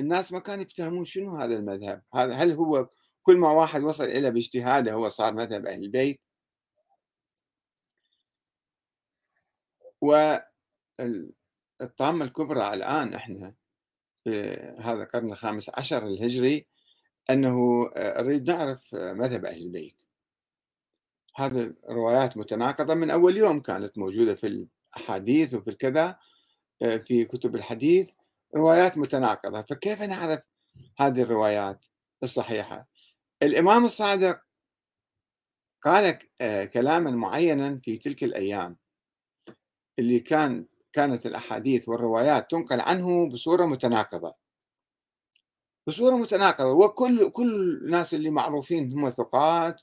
الناس 0.00 0.32
ما 0.32 0.38
كانوا 0.38 0.64
يفتهمون 0.64 1.04
شنو 1.04 1.36
هذا 1.36 1.54
المذهب. 1.54 2.02
هذا 2.14 2.34
هل 2.34 2.52
هو 2.52 2.88
كل 3.22 3.36
ما 3.36 3.50
واحد 3.50 3.82
وصل 3.82 4.04
إلى 4.04 4.30
باجتهاده 4.30 4.92
هو 4.92 5.08
صار 5.08 5.34
مذهب 5.34 5.66
أهل 5.66 5.84
البيت؟ 5.84 6.20
والطامة 10.00 10.64
الكبرى 12.24 12.74
الآن 12.74 13.14
إحنا 13.14 13.54
في 14.24 14.40
هذا 14.78 15.02
القرن 15.02 15.32
الخامس 15.32 15.70
عشر 15.78 16.06
الهجري 16.06 16.66
أنه 17.30 17.90
نريد 17.98 18.50
نعرف 18.50 18.94
مذهب 18.94 19.44
أهل 19.44 19.62
البيت. 19.62 19.96
هذه 21.36 21.74
روايات 21.90 22.36
متناقضة. 22.36 22.94
من 22.94 23.10
أول 23.10 23.36
يوم 23.36 23.60
كانت 23.60 23.98
موجودة 23.98 24.34
في 24.34 24.46
الأحاديث 24.96 25.54
وفي 25.54 25.70
الكذا 25.70 26.18
في 26.78 27.24
كتب 27.24 27.54
الحديث 27.54 28.12
روايات 28.56 28.98
متناقضة. 28.98 29.62
فكيف 29.62 30.02
نعرف 30.02 30.40
هذه 30.98 31.22
الروايات 31.22 31.86
الصحيحة؟ 32.22 32.88
الإمام 33.42 33.84
الصادق 33.84 34.40
قال 35.82 36.18
كلاما 36.72 37.10
معينا 37.10 37.80
في 37.84 37.98
تلك 37.98 38.24
الأيام. 38.24 38.76
اللي 39.98 40.20
كان 40.20 40.66
كانت 40.92 41.26
الأحاديث 41.26 41.88
والروايات 41.88 42.50
تنقل 42.50 42.80
عنه 42.80 43.28
بصورة 43.28 43.66
متناقضة. 43.66 44.34
بصورة 45.86 46.16
متناقضة. 46.16 46.72
وكل 46.72 47.30
كل 47.30 47.80
الناس 47.84 48.14
اللي 48.14 48.30
معروفين 48.30 48.92
هم 48.92 49.10
ثقات 49.10 49.82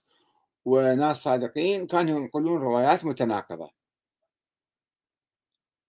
وناس 0.65 1.17
صادقين 1.17 1.88
كانوا 1.88 2.19
ينقلون 2.19 2.62
روايات 2.62 3.06
متناقضة. 3.06 3.69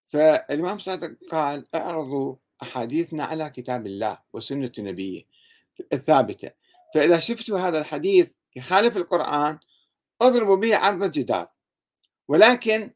فالإمام 0.08 0.78
صادق 0.78 1.16
قال 1.30 1.74
أعرضوا 1.74 2.36
أحاديثنا 2.62 3.24
على 3.24 3.50
كتاب 3.50 3.86
الله 3.86 4.18
وسنة 4.32 4.72
نبيه 4.78 5.22
الثابتة. 5.92 6.50
فإذا 6.94 7.18
شفتوا 7.18 7.58
هذا 7.58 7.78
الحديث 7.78 8.32
يخالف 8.56 8.96
القرآن 8.96 9.58
اضربوا 10.22 10.56
به 10.56 10.76
عرض 10.76 11.02
الجدار. 11.02 11.48
ولكن 12.28 12.92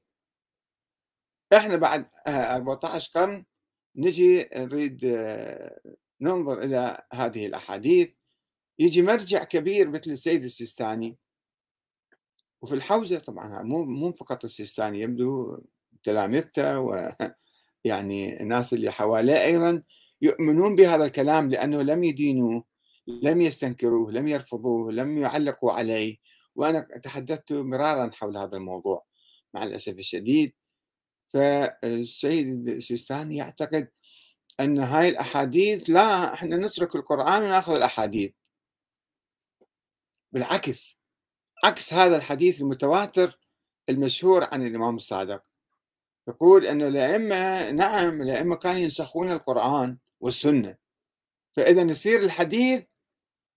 إحنا 1.53 1.77
بعد 1.77 2.07
14 2.29 3.11
قرن 3.15 3.45
نجي 3.97 4.49
نريد 4.57 5.05
ننظر 6.21 6.63
إلى 6.63 7.03
هذه 7.13 7.47
الأحاديث. 7.47 8.11
يجي 8.79 9.03
مرجع 9.03 9.45
كبير 9.45 9.91
مثل 9.91 10.11
السيد 10.11 10.45
السيستاني. 10.45 11.19
وفي 12.63 12.75
الحوزة 12.75 13.19
طبعا 13.19 13.63
مو 13.63 13.85
مو 13.85 14.13
فقط 14.13 14.45
السيستاني 14.45 15.01
يبدو 15.01 15.59
تلامذته 16.03 16.81
ويعني 16.81 17.41
الناس 18.43 18.73
اللي 18.73 18.91
حواليه 18.91 19.45
أيضا 19.45 19.83
يؤمنون 20.23 20.77
بهذا 20.77 21.05
الكلام 21.05 21.51
لأنه 21.51 21.83
لم 21.83 22.05
يدينوه 22.05 22.65
لم 23.07 23.41
يستنكروه 23.41 24.13
لم 24.13 24.29
يرفضوه 24.29 24.93
لم 24.93 25.19
يعلقوا 25.19 25.73
عليه. 25.73 26.17
وأنا 26.55 26.81
تحدثت 26.81 27.53
مرارا 27.53 28.11
حول 28.15 28.37
هذا 28.37 28.57
الموضوع. 28.57 29.05
مع 29.55 29.63
الأسف 29.63 29.93
الشديد 29.99 30.55
فالسيد 31.35 32.69
السيستاني 32.69 33.37
يعتقد 33.37 33.89
أن 34.61 34.79
هاي 34.79 35.09
الأحاديث 35.09 35.91
لا 35.91 36.35
إحنا 36.35 36.57
نترك 36.57 36.97
القرآن 36.97 37.43
ونأخذ 37.43 37.75
الأحاديث. 37.75 38.33
بالعكس 40.33 40.97
عكس 41.65 41.95
هذا 41.95 42.17
الحديث 42.17 42.61
المتواتر 42.61 43.39
المشهور 43.89 44.45
عن 44.45 44.67
الإمام 44.67 44.97
الصادق. 44.97 45.43
يقول 46.29 46.67
أن 46.67 46.83
الأئمة 46.83 47.71
نعم 47.71 48.23
الأئمة 48.23 48.57
كانوا 48.57 48.81
ينسخون 48.81 49.33
القرآن 49.33 49.99
والسنة. 50.21 50.77
فإذا 51.57 51.83
يصير 51.83 52.21
الحديث 52.21 52.87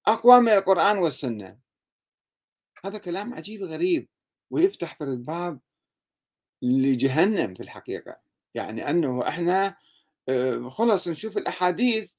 أقوى 0.08 0.40
من 0.40 0.50
القرآن 0.50 0.98
والسنة. 0.98 1.60
هذا 2.86 2.98
كلام 2.98 3.34
عجيب 3.34 3.64
غريب 3.64 4.10
ويفتح 4.50 5.02
الباب 5.02 5.60
لجهنم 6.64 7.54
في 7.54 7.64
الحقيقة. 7.64 8.16
يعني 8.56 8.90
أنه 8.90 9.28
إحنا 9.28 9.78
آه، 10.30 10.70
خلص 10.70 11.08
نشوف 11.08 11.38
الأحاديث 11.38 12.14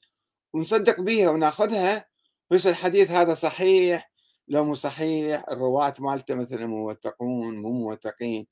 ونصدق 0.55 1.01
بها 1.01 1.31
وناخذها 1.31 2.07
بس 2.51 2.67
الحديث 2.67 3.11
هذا 3.11 3.35
صحيح؟ 3.35 4.13
لو 4.49 4.65
مو 4.65 4.75
صحيح. 4.75 5.45
الرواة 5.51 5.95
مالته 6.01 6.35
مثلا 6.35 6.67
موثقون 6.67 7.57
مو 7.63 7.73
موثقين. 7.73 8.47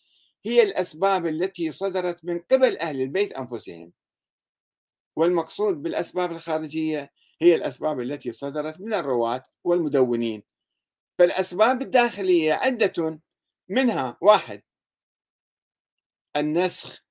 هي 0.45 0.63
الأسباب 0.63 1.27
التي 1.27 1.71
صدرت 1.71 2.25
من 2.25 2.39
قبل 2.39 2.77
أهل 2.77 3.01
البيت 3.01 3.33
أنفسهم. 3.33 3.93
والمقصود 5.15 5.83
بالأسباب 5.83 6.31
الخارجية 6.31 7.11
هي 7.41 7.55
الأسباب 7.55 8.01
التي 8.01 8.31
صدرت 8.31 8.81
من 8.81 8.93
الرواة 8.93 9.43
والمدونين. 9.63 10.43
فالأسباب 11.19 11.81
الداخلية 11.81 12.53
عدة 12.53 13.19
منها 13.69 14.17
واحد 14.21 14.61
النسخ 16.35 17.05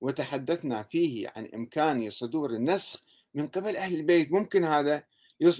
وتحدثنا 0.00 0.82
فيه 0.82 1.32
عن 1.36 1.46
إمكان 1.54 2.10
صدور 2.10 2.50
النسخ 2.50 3.04
من 3.34 3.48
قبل 3.48 3.76
أهل 3.76 3.94
البيت. 3.94 4.32
ممكن 4.32 4.64
هذا 4.64 5.04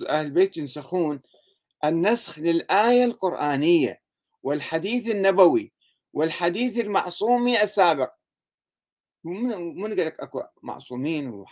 أهل 0.09 0.27
البيت 0.27 0.57
ينسخون 0.57 1.23
النسخ 1.85 2.39
للآية 2.39 3.05
القرآنية 3.05 4.01
والحديث 4.43 5.11
النبوي 5.11 5.73
والحديث 6.13 6.79
المعصومي 6.79 7.63
السابق. 7.63 8.13
من 9.25 9.87
قال 9.87 9.97
لك 10.07 10.21
أكو 10.21 10.43
معصومين 10.63 11.45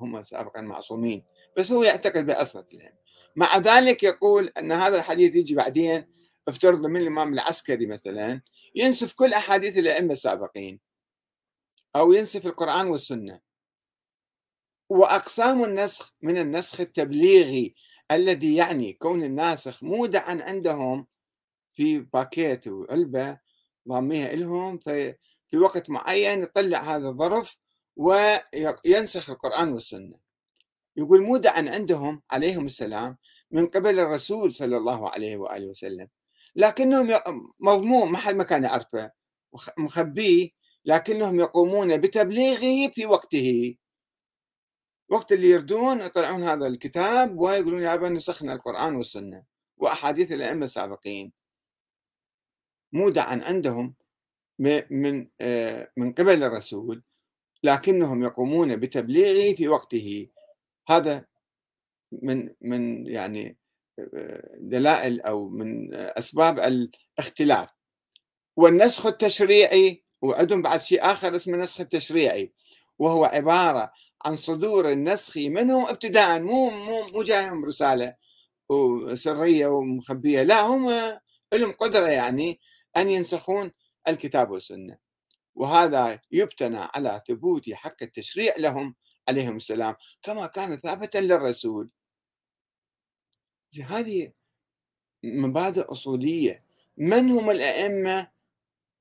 هم 0.00 0.22
سابقا 0.22 0.60
معصومين 0.60 1.24
بس 1.56 1.72
هو 1.72 1.82
يعتقد 1.82 2.26
بعصمة 2.26 2.66
الهم 2.74 2.92
مع 3.36 3.56
ذلك 3.56 4.02
يقول 4.02 4.52
أن 4.58 4.72
هذا 4.72 4.96
الحديث 4.96 5.34
يجي 5.34 5.54
بعدين 5.54 6.12
افترض 6.48 6.86
من 6.86 7.00
الإمام 7.00 7.34
العسكري 7.34 7.86
مثلا 7.86 8.40
ينسف 8.74 9.14
كل 9.14 9.32
أحاديث 9.32 9.78
الأئمة 9.78 10.12
السابقين 10.12 10.80
أو 11.96 12.12
ينسف 12.12 12.46
القرآن 12.46 12.86
والسنة. 12.86 13.40
وأقسام 14.88 15.64
النسخ 15.64 16.14
من 16.22 16.38
النسخ 16.38 16.80
التبليغي 16.80 17.74
الذي 18.10 18.56
يعني 18.56 18.92
كون 18.92 19.24
الناسخ 19.24 19.84
مودعا 19.84 20.38
عندهم 20.42 21.06
في 21.72 21.98
باكيت 21.98 22.68
وعلبة 22.68 23.38
ضاميها 23.88 24.32
لهم 24.32 24.78
في 24.78 25.56
وقت 25.56 25.90
معين 25.90 26.42
يطلع 26.42 26.96
هذا 26.96 27.08
الظرف 27.08 27.56
وينسخ 27.96 29.30
القرآن 29.30 29.72
والسنة. 29.72 30.18
يقول 30.96 31.22
مودعا 31.22 31.70
عندهم 31.70 32.22
عليهم 32.30 32.66
السلام 32.66 33.16
من 33.50 33.66
قبل 33.66 34.00
الرسول 34.00 34.54
صلى 34.54 34.76
الله 34.76 35.10
عليه 35.10 35.36
وآله 35.36 35.66
وسلم. 35.66 36.08
لكنهم 36.56 37.14
مضموم 37.60 38.12
ما 38.12 38.18
حد 38.18 38.34
ما 38.34 38.44
كان 38.44 38.64
يعرفه 38.64 39.10
مخبيه 39.78 40.50
لكنهم 40.84 41.40
يقومون 41.40 41.96
بتبليغه 41.96 42.90
في 42.92 43.06
وقته. 43.06 43.76
وقت 45.10 45.32
اللي 45.32 45.50
يردون 45.50 46.00
يطلعون 46.00 46.42
هذا 46.42 46.66
الكتاب 46.66 47.38
ويقولون 47.38 47.82
يا 47.82 47.96
نسخنا 47.96 48.52
القرآن 48.52 48.96
والسنة 48.96 49.44
وأحاديث 49.76 50.32
الأئمة 50.32 50.64
السابقين. 50.64 51.32
مودعا 52.92 53.40
عندهم 53.44 53.94
من 54.90 55.28
آه، 55.40 55.92
من 55.96 56.12
قبل 56.12 56.42
الرسول 56.42 57.02
لكنهم 57.62 58.22
يقومون 58.22 58.76
بتبليغه 58.76 59.54
في 59.56 59.68
وقته. 59.68 60.28
هذا 60.88 61.26
من 62.12 62.54
من 62.60 63.06
يعني 63.06 63.58
آه، 63.98 64.56
دلائل 64.58 65.20
أو 65.20 65.48
من 65.48 65.94
أسباب 65.94 66.58
الاختلاف. 66.58 67.68
والنسخ 68.56 69.06
التشريعي 69.06 70.04
وعندهم 70.22 70.62
بعد 70.62 70.80
شيء 70.80 71.04
آخر 71.04 71.36
اسمه 71.36 71.54
النسخ 71.54 71.80
التشريعي 71.80 72.52
وهو 72.98 73.24
عبارة 73.24 73.92
عن 74.24 74.36
صدور 74.36 74.92
النسخ 74.92 75.36
منهم 75.36 75.86
ابتداء 75.86 76.40
مو 76.40 76.70
مو 76.70 77.06
مو 77.14 77.22
جايهم 77.22 77.64
رسالة 77.64 78.14
وسرية 78.68 79.66
ومخبية 79.66 80.42
لا 80.42 80.60
هم 80.60 80.90
لهم 81.54 81.72
قدرة 81.72 82.08
يعني 82.08 82.60
أن 82.96 83.08
ينسخون 83.08 83.70
الكتاب 84.08 84.50
والسنة. 84.50 84.98
وهذا 85.54 86.20
يبتنى 86.32 86.78
على 86.94 87.22
ثبوت 87.28 87.72
حق 87.72 88.02
التشريع 88.02 88.54
لهم 88.58 88.94
عليهم 89.28 89.56
السلام 89.56 89.96
كما 90.22 90.46
كان 90.46 90.76
ثابتا 90.76 91.18
للرسول. 91.18 91.90
هذه 93.84 94.32
مبادئ 95.24 95.92
أصولية. 95.92 96.64
من 96.96 97.30
هم 97.30 97.50
الأئمة؟ 97.50 98.28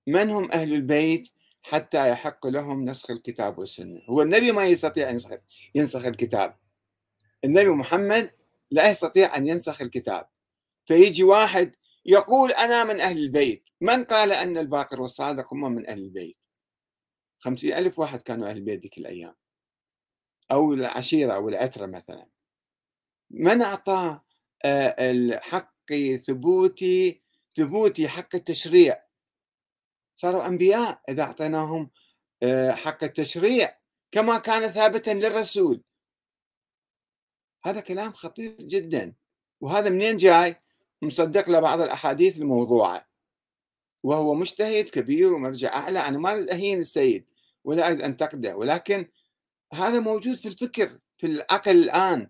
من 0.08 0.30
هم 0.30 0.52
أهل 0.52 0.74
البيت؟ 0.74 1.30
حتى 1.70 2.10
يحق 2.10 2.48
لهم 2.48 2.86
نسخ 2.86 3.12
الكتاب 3.12 3.60
والسنة. 3.60 4.02
هو 4.10 4.22
النبي 4.22 4.52
ما 4.52 4.66
يستطيع 4.66 5.10
أن 5.10 5.14
ينسخ 5.14 5.32
ينسخ 5.76 6.06
الكتاب. 6.06 6.58
النبي 7.44 7.70
محمد 7.70 8.32
لا 8.72 8.90
يستطيع 8.90 9.38
أن 9.38 9.48
ينسخ 9.48 9.82
الكتاب. 9.82 10.30
فيجي 10.86 11.24
واحد 11.24 11.76
يقول 12.06 12.52
أنا 12.52 12.84
من 12.84 13.00
أهل 13.00 13.18
البيت. 13.18 13.70
من 13.82 14.04
قال 14.04 14.32
أن 14.32 14.58
الباقر 14.58 15.02
والصادق 15.02 15.54
هم 15.54 15.72
من 15.72 15.90
أهل 15.90 16.00
البيت؟ 16.00 16.38
خمسين 17.40 17.74
ألف 17.74 18.00
واحد 18.00 18.22
كانوا 18.22 18.50
أهل 18.50 18.58
البيت 18.58 18.82
ذيك 18.82 18.98
الأيام. 18.98 19.36
أو 20.52 20.74
العشيرة 20.74 21.34
أو 21.34 21.50
العترة 21.50 21.86
مثلا. 21.86 22.30
من 23.32 23.62
أعطاه 23.62 24.22
الحق 24.66 25.94
ثبوتي 26.28 27.20
ثبوتي 27.56 28.08
حق 28.08 28.36
التشريع؟ 28.36 29.09
صاروا 30.22 30.48
أنبياء 30.48 31.02
إذا 31.10 31.24
أعطيناهم 31.24 31.90
آه، 32.44 32.72
حق 32.72 33.04
التشريع 33.04 33.74
كما 34.12 34.38
كان 34.38 34.72
ثابتا 34.72 35.12
للرسول. 35.12 35.84
هذا 37.64 37.80
كلام 37.80 38.14
خطير 38.14 38.56
جدا 38.62 39.14
وهذا 39.62 39.90
منين 39.90 40.18
جاي؟ 40.18 40.56
مصدق 41.02 41.50
لبعض 41.50 41.82
الأحاديث 41.82 42.38
الموضوعة. 42.38 43.08
وهو 44.04 44.34
مجتهد 44.34 44.90
كبير 44.90 45.34
ومرجع 45.34 45.74
أعلى 45.74 46.00
أنا 46.00 46.18
ما 46.18 46.32
أريد 46.32 46.50
أهين 46.50 46.80
السيد 46.80 47.26
ولا 47.64 47.88
أريد 47.88 48.02
أنتقده 48.02 48.56
ولكن 48.56 49.08
هذا 49.74 50.00
موجود 50.00 50.36
في 50.36 50.48
الفكر 50.48 51.00
في 51.18 51.28
العقل 51.28 51.72
الآن. 51.72 52.30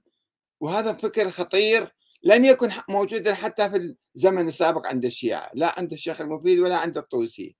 وهذا 0.60 0.94
فكر 0.94 1.30
خطير 1.30 1.96
لم 2.24 2.46
يكن 2.46 2.70
موجودا 2.90 3.34
حتى 3.34 3.70
في 3.70 3.96
الزمن 4.16 4.48
السابق 4.48 4.88
عند 4.88 5.06
الشيعة 5.06 5.52
لا 5.54 5.80
عند 5.80 5.92
الشيخ 5.92 6.22
المفيد 6.22 6.60
ولا 6.60 6.78
عند 6.78 6.98
الطوسي. 6.98 7.60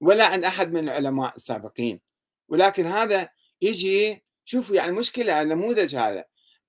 ولا 0.00 0.26
عند 0.26 0.44
أحد 0.44 0.72
من 0.72 0.84
العلماء 0.84 1.34
السابقين 1.34 2.00
ولكن 2.48 2.86
هذا 2.86 3.28
يجي 3.62 4.24
شوفوا 4.44 4.76
يعني 4.76 4.92
مشكلة 4.92 5.42
النموذج 5.42 5.96
هذا 5.96 6.24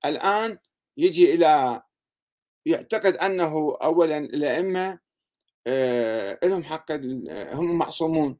الآن 0.05 0.57
يجي 0.97 1.33
إلى 1.33 1.81
يعتقد 2.65 3.15
أنه 3.15 3.77
أولا 3.81 4.17
الأئمة 4.17 4.99
آه، 5.67 6.39
لهم 6.43 6.63
حق 6.63 6.91
هم 7.53 7.77
معصومون 7.77 8.37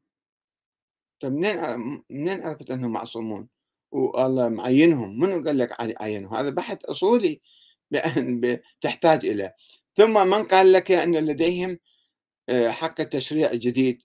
طيب 1.19 1.33
منين 1.33 2.03
منين 2.09 2.41
عرفت 2.43 2.71
أنهم 2.71 2.91
معصومون؟ 2.91 3.49
والله 3.91 4.49
معينهم 4.49 5.19
منو 5.19 5.43
قال 5.43 5.57
لك 5.57 6.01
عينهم؟ 6.01 6.35
هذا 6.35 6.49
بحث 6.49 6.85
أصولي 6.85 7.41
تحتاج 8.81 9.25
إليه 9.25 9.55
ثم 9.95 10.27
من 10.29 10.43
قال 10.43 10.73
لك 10.73 10.91
أن 10.91 11.15
لديهم 11.15 11.79
آه، 12.49 12.69
حق 12.69 13.01
التشريع 13.01 13.51
الجديد 13.51 14.03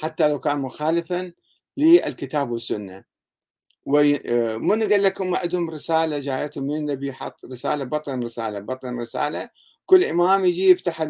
حتى 0.00 0.28
لو 0.28 0.40
كان 0.40 0.58
مخالفا 0.58 1.32
للكتاب 1.76 2.50
والسنة. 2.50 3.04
ومن 3.86 4.82
آه، 4.82 4.86
قال 4.86 5.02
لكم 5.02 5.34
عندهم 5.34 5.70
رسالة 5.70 6.18
جايتهم 6.18 6.64
من 6.64 6.76
النبي 6.76 7.12
حط 7.12 7.44
رسالة 7.44 7.84
بطن 7.84 8.24
رسالة 8.24 8.58
بطن 8.58 9.00
رسالة. 9.00 9.50
كل 9.86 10.04
إمام 10.04 10.44
يجي 10.44 10.70
يفتح 10.70 11.08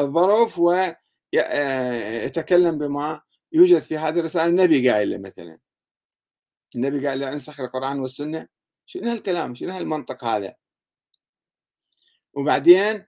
الظرف 0.00 0.58
ويتكلم 0.58 2.78
بما 2.78 3.20
يوجد 3.52 3.82
في 3.82 3.98
هذه 3.98 4.18
الرسالة. 4.18 4.46
النبي 4.46 4.90
قايل 4.90 5.10
له 5.10 5.18
مثلا. 5.18 5.58
النبي 6.76 7.08
قال 7.08 7.20
له 7.20 7.32
انسخ 7.32 7.60
القرآن 7.60 8.00
والسنة. 8.00 8.48
شنو 8.86 9.10
هالكلام؟ 9.10 9.54
شنو 9.54 9.72
هالمنطق 9.72 10.24
هذا؟ 10.24 10.54
وبعدين 12.34 13.06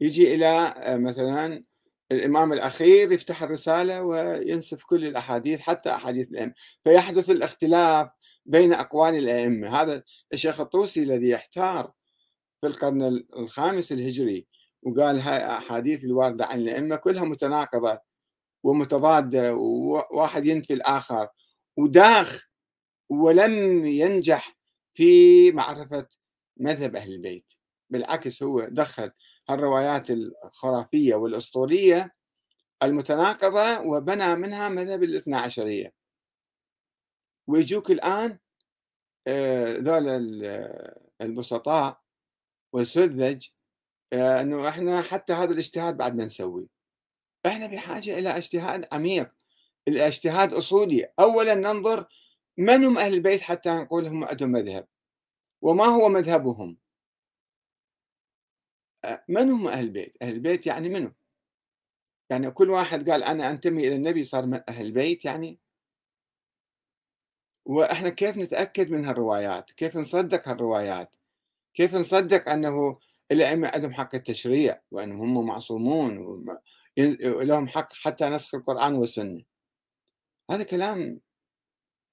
يجي 0.00 0.34
إلى 0.34 0.74
مثلا 0.88 1.64
الإمام 2.12 2.52
الأخير 2.52 3.12
يفتح 3.12 3.42
الرسالة 3.42 4.02
وينسف 4.02 4.84
كل 4.84 5.06
الأحاديث 5.06 5.60
حتى 5.60 5.90
أحاديث 5.90 6.28
الأئمة. 6.28 6.52
فيحدث 6.84 7.30
الاختلاف 7.30 8.08
بين 8.46 8.72
أقوال 8.72 9.14
الأئمة. 9.14 9.82
هذا 9.82 10.02
الشيخ 10.32 10.60
الطوسي 10.60 11.02
الذي 11.02 11.28
يحتار 11.28 11.92
في 12.60 12.66
القرن 12.66 13.24
الخامس 13.36 13.92
الهجري 13.92 14.46
وقال 14.82 15.20
هاي 15.20 15.46
أحاديث 15.46 16.04
الواردة 16.04 16.46
عن 16.46 16.60
الأئمة 16.60 16.96
كلها 16.96 17.24
متناقضة 17.24 17.98
ومتضادة 18.64 19.54
وواحد 19.54 20.46
ينفي 20.46 20.72
الآخر. 20.72 21.28
وداخ 21.76 22.48
ولم 23.08 23.86
ينجح 23.86 24.58
في 24.94 25.52
معرفة 25.52 26.06
مذهب 26.56 26.96
أهل 26.96 27.12
البيت 27.12 27.44
بالعكس 27.90 28.42
هو 28.42 28.60
دخل 28.60 29.10
الروايات 29.50 30.10
الخرافية 30.10 31.14
والأسطورية 31.14 32.14
المتناقضة 32.82 33.80
وبنى 33.80 34.34
منها 34.34 34.68
مذهب 34.68 35.02
الاثنى 35.02 35.36
عشرية. 35.36 35.94
ويجوك 37.46 37.90
الآن 37.90 38.38
آه، 39.26 39.76
ذول 39.76 40.08
البسطاء 41.20 42.00
والسذج 42.72 43.46
آه، 44.12 44.40
إنه 44.40 44.68
إحنا 44.68 45.02
حتى 45.02 45.32
هذا 45.32 45.52
الاجتهاد 45.52 45.96
بعد 45.96 46.16
ما 46.16 46.24
نسوي 46.24 46.68
إحنا 47.46 47.66
بحاجة 47.66 48.18
إلى 48.18 48.36
اجتهاد 48.36 48.86
عميق 48.92 49.30
إلى 49.88 50.06
اجتهاد 50.06 50.54
أصولي. 50.54 51.12
اولا 51.20 51.54
ننظر 51.54 52.06
من 52.58 52.84
هم 52.84 52.98
أهل 52.98 53.14
البيت 53.14 53.40
حتى 53.40 53.70
نقول 53.70 54.06
هم 54.06 54.24
عندهم 54.24 54.52
مذهب 54.52 54.88
وما 55.62 55.84
هو 55.84 56.08
مذهبهم؟ 56.08 56.70
آه، 56.70 56.81
من 59.28 59.50
هم 59.50 59.68
أهل 59.68 59.84
البيت؟ 59.84 60.16
أهل 60.22 60.32
البيت 60.32 60.66
يعني 60.66 60.88
منو؟ 60.88 61.12
يعني 62.30 62.50
كل 62.50 62.70
واحد 62.70 63.10
قال 63.10 63.24
أنا 63.24 63.50
أنتمي 63.50 63.88
إلى 63.88 63.96
النبي 63.96 64.24
صار 64.24 64.62
أهل 64.68 64.86
البيت 64.86 65.24
يعني؟ 65.24 65.58
وإحنا 67.64 68.08
كيف 68.08 68.36
نتأكد 68.36 68.90
من 68.90 69.04
هالروايات؟ 69.04 69.70
كيف 69.70 69.96
نصدق 69.96 70.48
هالروايات؟ 70.48 71.16
كيف 71.74 71.94
نصدق 71.94 72.48
أنه 72.48 72.98
الأئمة 73.30 73.68
عندهم 73.74 73.92
حق 73.92 74.14
التشريع 74.14 74.78
وأنهم 74.90 75.38
هم 75.38 75.46
معصومون 75.46 76.18
ولهم 77.24 77.68
حق 77.68 77.92
حتى 77.92 78.28
نسخ 78.28 78.54
القرآن 78.54 78.94
والسنة؟ 78.94 79.42
هذا 80.50 80.62
كلام 80.62 81.20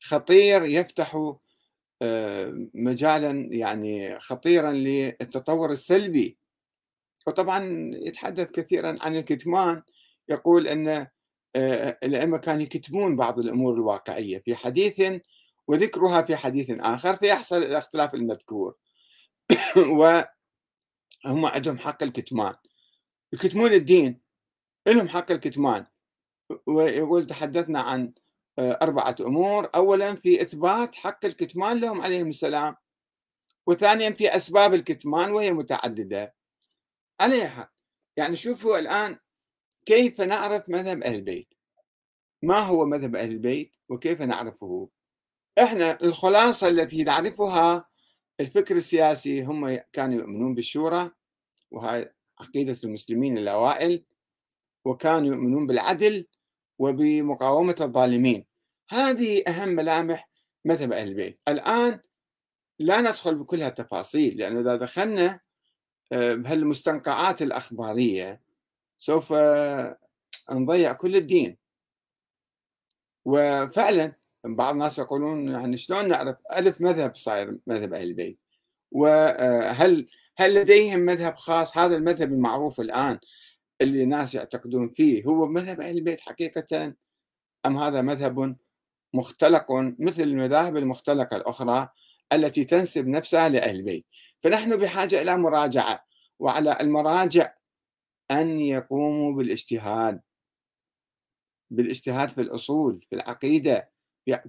خطير 0.02 0.64
يفتح 0.64 1.36
آه، 2.02 2.68
مجالا 2.74 3.48
يعني 3.52 4.20
خطيرا 4.20 4.72
للتطور 4.72 5.72
السلبي 5.72 6.39
وطبعا 7.28 7.92
يتحدث 7.94 8.52
كثيرا 8.52 8.96
عن 9.02 9.16
الكتمان 9.16 9.82
يقول 10.30 10.68
إن 10.68 11.08
آه، 11.56 11.98
الأئمة 12.04 12.38
كانوا 12.38 12.62
يكتمون 12.62 13.16
بعض 13.16 13.40
الأمور 13.40 13.74
الواقعية 13.74 14.40
في 14.40 14.56
حديث 14.56 15.02
وذكرها 15.68 16.22
في 16.22 16.36
حديث 16.36 16.72
آخر 16.80 17.16
فيحصل 17.16 17.58
الاختلاف 17.58 18.14
المذكور. 18.16 18.76
و 20.00 20.22
هم 21.26 21.46
عندهم 21.46 21.78
حق 21.80 22.04
الكتمان. 22.04 22.54
يكتمون 23.34 23.74
الدين 23.74 24.22
لهم 24.88 25.10
حق 25.10 25.32
الكتمان. 25.32 25.86
ويقول 26.68 27.28
تحدثنا 27.28 27.82
عن 27.82 28.14
آه، 28.60 28.80
أربعة 28.82 29.16
أمور. 29.22 29.70
أولا 29.76 30.16
في 30.16 30.42
إثبات 30.42 30.96
حق 30.96 31.26
الكتمان 31.26 31.80
لهم 31.80 32.02
عليهم 32.02 32.30
السلام 32.30 32.76
وثانيا 33.68 34.12
في 34.12 34.36
أسباب 34.36 34.74
الكتمان 34.74 35.32
وهي 35.32 35.52
متعددة. 35.54 36.39
على 37.22 37.50
حق 37.50 37.74
يعني 38.18 38.36
شوفوا 38.36 38.80
الآن 38.80 39.18
كيف 39.86 40.22
نعرف 40.22 40.70
مذهب 40.70 41.04
أهل 41.04 41.16
البيت. 41.16 41.54
ما 42.44 42.60
هو 42.60 42.86
مذهب 42.86 43.16
أهل 43.16 43.32
البيت 43.32 43.76
وكيف 43.90 44.22
نعرفه؟ 44.22 44.90
إحنا 45.64 46.02
الخلاصة 46.04 46.68
التي 46.68 47.04
نعرفها 47.04 47.90
الفكر 48.40 48.76
السياسي 48.76 49.44
هم 49.44 49.80
كانوا 49.92 50.20
يؤمنون 50.20 50.56
بالشورى 50.56 51.12
وهاي 51.72 52.14
عقيدة 52.40 52.78
المسلمين 52.84 53.38
الأوائل 53.38 54.06
وكانوا 54.86 55.28
يؤمنون 55.28 55.68
بالعدل 55.68 56.28
وبمقاومة 56.80 57.76
الظالمين. 57.82 58.46
هذه 58.90 59.44
أهم 59.48 59.70
ملامح 59.70 60.30
مذهب 60.66 60.94
أهل 60.94 61.08
البيت. 61.08 61.42
الآن 61.48 62.00
لا 62.80 63.02
ندخل 63.02 63.36
بكل 63.36 63.62
هالتفاصيل 63.62 64.38
لأنه 64.38 64.62
إذا 64.62 64.76
دخلنا 64.76 65.40
بهالمستنقعات 66.12 67.42
الأخبارية 67.42 68.42
سوف 68.98 69.34
نضيع 70.52 70.94
كل 70.94 71.16
الدين. 71.16 71.58
وفعلا 73.26 74.14
بعض 74.46 74.74
الناس 74.74 75.00
يقولون 75.00 75.48
يعني 75.48 75.78
شلون 75.78 76.08
نعرف 76.08 76.38
ألف 76.56 76.82
مذهب 76.82 77.16
صاير 77.16 77.58
مذهب 77.68 77.94
أهل 77.94 78.04
البيت؟ 78.04 78.40
وهل 78.92 80.10
هل 80.38 80.54
لديهم 80.54 81.00
مذهب 81.00 81.36
خاص؟ 81.36 81.78
هذا 81.78 81.96
المذهب 81.96 82.34
المعروف 82.34 82.80
الآن 82.80 83.20
اللي 83.82 84.04
الناس 84.04 84.36
يعتقدون 84.36 84.90
فيه 84.90 85.24
هو 85.24 85.48
مذهب 85.48 85.82
أهل 85.82 85.98
البيت 85.98 86.22
حقيقة؟ 86.22 86.94
أم 87.66 87.78
هذا 87.78 88.02
مذهب 88.02 88.56
مختلق 89.14 89.72
مثل 90.00 90.22
المذاهب 90.22 90.78
المختلقة 90.78 91.38
الأخرى 91.38 91.90
التي 92.34 92.64
تنسب 92.64 93.08
نفسها 93.08 93.50
لأهل 93.50 93.76
البيت؟ 93.76 94.06
فنحن 94.44 94.78
بحاجة 94.78 95.22
إلى 95.22 95.38
مراجعة 95.38 96.06
وعلى 96.40 96.78
المراجع 96.82 97.54
أن 98.32 98.60
يقوموا 98.60 99.34
بالاجتهاد. 99.34 100.22
بالاجتهاد 101.70 102.30
في 102.30 102.42
الأصول 102.42 103.06
في 103.10 103.16
العقيدة 103.16 103.92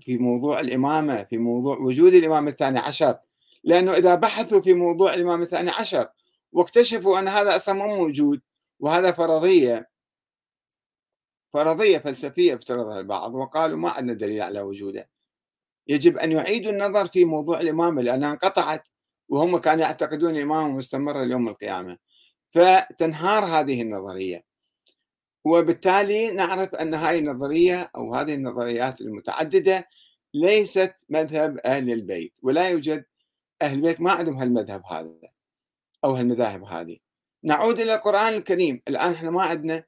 في 0.00 0.18
موضوع 0.18 0.60
الإمامة 0.60 1.24
في 1.24 1.38
موضوع 1.38 1.78
وجود 1.78 2.14
الإمام 2.14 2.48
الثاني 2.48 2.78
عشر. 2.78 3.18
لأنه 3.64 3.92
إذا 3.92 4.14
بحثوا 4.14 4.60
في 4.60 4.74
موضوع 4.74 5.14
الإمام 5.14 5.42
الثاني 5.42 5.70
عشر 5.70 6.08
واكتشفوا 6.52 7.18
أن 7.18 7.28
هذا 7.28 7.56
أصلا 7.56 7.74
مو 7.74 7.96
موجود 7.96 8.40
وهذا 8.80 9.12
فرضية. 9.12 9.90
فرضية 11.52 11.98
فلسفية 11.98 12.54
افترضها 12.54 13.00
البعض 13.00 13.34
وقالوا 13.34 13.78
ما 13.78 13.90
عندنا 13.90 14.14
دليل 14.14 14.42
على 14.42 14.60
وجوده. 14.60 15.10
يجب 15.86 16.18
أن 16.18 16.32
يعيدوا 16.32 16.72
النظر 16.72 17.06
في 17.06 17.24
موضوع 17.24 17.60
الإمامة 17.60 18.02
لأنها 18.02 18.32
انقطعت. 18.32 18.88
وهم 19.30 19.58
كانوا 19.58 19.84
يعتقدون 19.84 20.36
الإمامة 20.36 20.76
مستمرة 20.76 21.24
ليوم 21.24 21.48
القيامة. 21.48 21.98
فتنهار 22.50 23.44
هذه 23.44 23.82
النظرية. 23.82 24.44
وبالتالي 25.44 26.30
نعرف 26.30 26.74
أن 26.74 26.94
هذه 26.94 27.18
النظرية 27.18 27.90
أو 27.96 28.14
هذه 28.14 28.34
النظريات 28.34 29.00
المتعددة 29.00 29.88
ليست 30.34 30.94
مذهب 31.08 31.58
أهل 31.58 31.92
البيت 31.92 32.34
ولا 32.42 32.68
يوجد 32.68 33.04
أهل 33.62 33.76
البيت 33.76 34.00
ما 34.00 34.12
عندهم 34.12 34.36
هالمذهب 34.36 34.82
هذا 34.86 35.14
أو 36.04 36.12
هالمذاهب 36.12 36.64
هذه. 36.64 36.98
نعود 37.44 37.80
إلى 37.80 37.94
القرآن 37.94 38.34
الكريم. 38.34 38.82
الآن 38.88 39.12
إحنا 39.12 39.30
ما 39.30 39.42
عندنا 39.42 39.84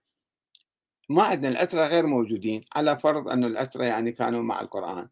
ما 1.09 1.23
عندنا 1.23 1.49
الأترة 1.49 1.87
غير 1.87 2.07
موجودين 2.07 2.65
على 2.77 2.99
فرض 2.99 3.29
أن 3.29 3.45
الأترة 3.45 3.85
يعني 3.85 4.13
كانوا 4.13 4.43
مع 4.43 4.61
القرآن. 4.61 5.09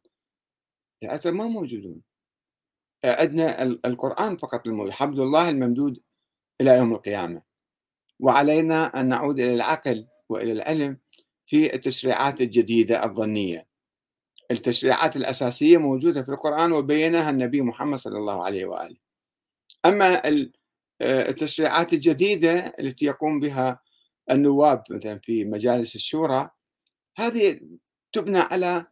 الأترة 1.03 1.31
ما 1.31 1.47
موجودون. 1.47 2.03
عندنا 3.05 3.63
القرآن 3.63 4.37
فقط 4.37 4.67
الموجود. 4.67 4.93
حبل 4.93 5.21
الله 5.21 5.49
الممدود 5.49 6.01
إلى 6.61 6.77
يوم 6.77 6.93
القيامة. 6.93 7.43
وعلينا 8.21 9.01
أن 9.01 9.09
نعود 9.09 9.41
إلى 9.41 9.55
العقل 9.55 10.07
وإلى 10.29 10.53
العلم 10.53 10.99
في 11.47 11.75
التشريعات 11.75 12.41
الجديدة 12.41 13.05
الظنية. 13.05 13.67
التشريعات 14.51 15.17
الأساسية 15.17 15.79
موجودة 15.79 16.23
في 16.23 16.29
القرآن 16.29 16.73
وبينها 16.73 17.31
النبي 17.31 17.63
محمد 17.63 17.99
صلى 17.99 18.19
الله 18.19 18.45
عليه 18.45 18.67
وآله. 18.67 18.97
أما 19.85 20.23
التشريعات 21.03 21.93
الجديدة 21.93 22.75
التي 22.81 23.05
يقوم 23.05 23.41
بها 23.41 23.81
النواب 24.31 24.83
مثلا 24.91 25.19
في 25.19 25.45
مجالس 25.45 25.95
الشورى 25.95 26.49
هذه 27.17 27.61
تبنى 28.13 28.39
على 28.39 28.85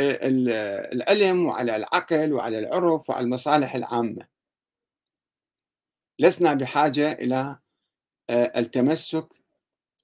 العلم 0.00 1.46
وعلى 1.46 1.76
العقل 1.76 2.32
وعلى 2.32 2.58
العرف 2.58 3.10
وعلى 3.10 3.24
المصالح 3.24 3.74
العامة. 3.74 4.26
لسنا 6.18 6.54
بحاجة 6.54 7.12
إلى 7.12 7.58
التمسك 8.30 9.28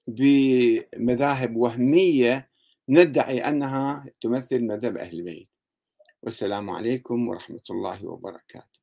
بمذاهب 0.07 1.55
وهمية 1.55 2.49
ندعي 2.89 3.49
أنها 3.49 4.05
تمثل 4.21 4.63
مذهب 4.63 4.97
أهل 4.97 5.19
البيت. 5.19 5.49
والسلام 6.23 6.69
عليكم 6.69 7.27
ورحمة 7.27 7.63
الله 7.69 8.07
وبركاته. 8.07 8.76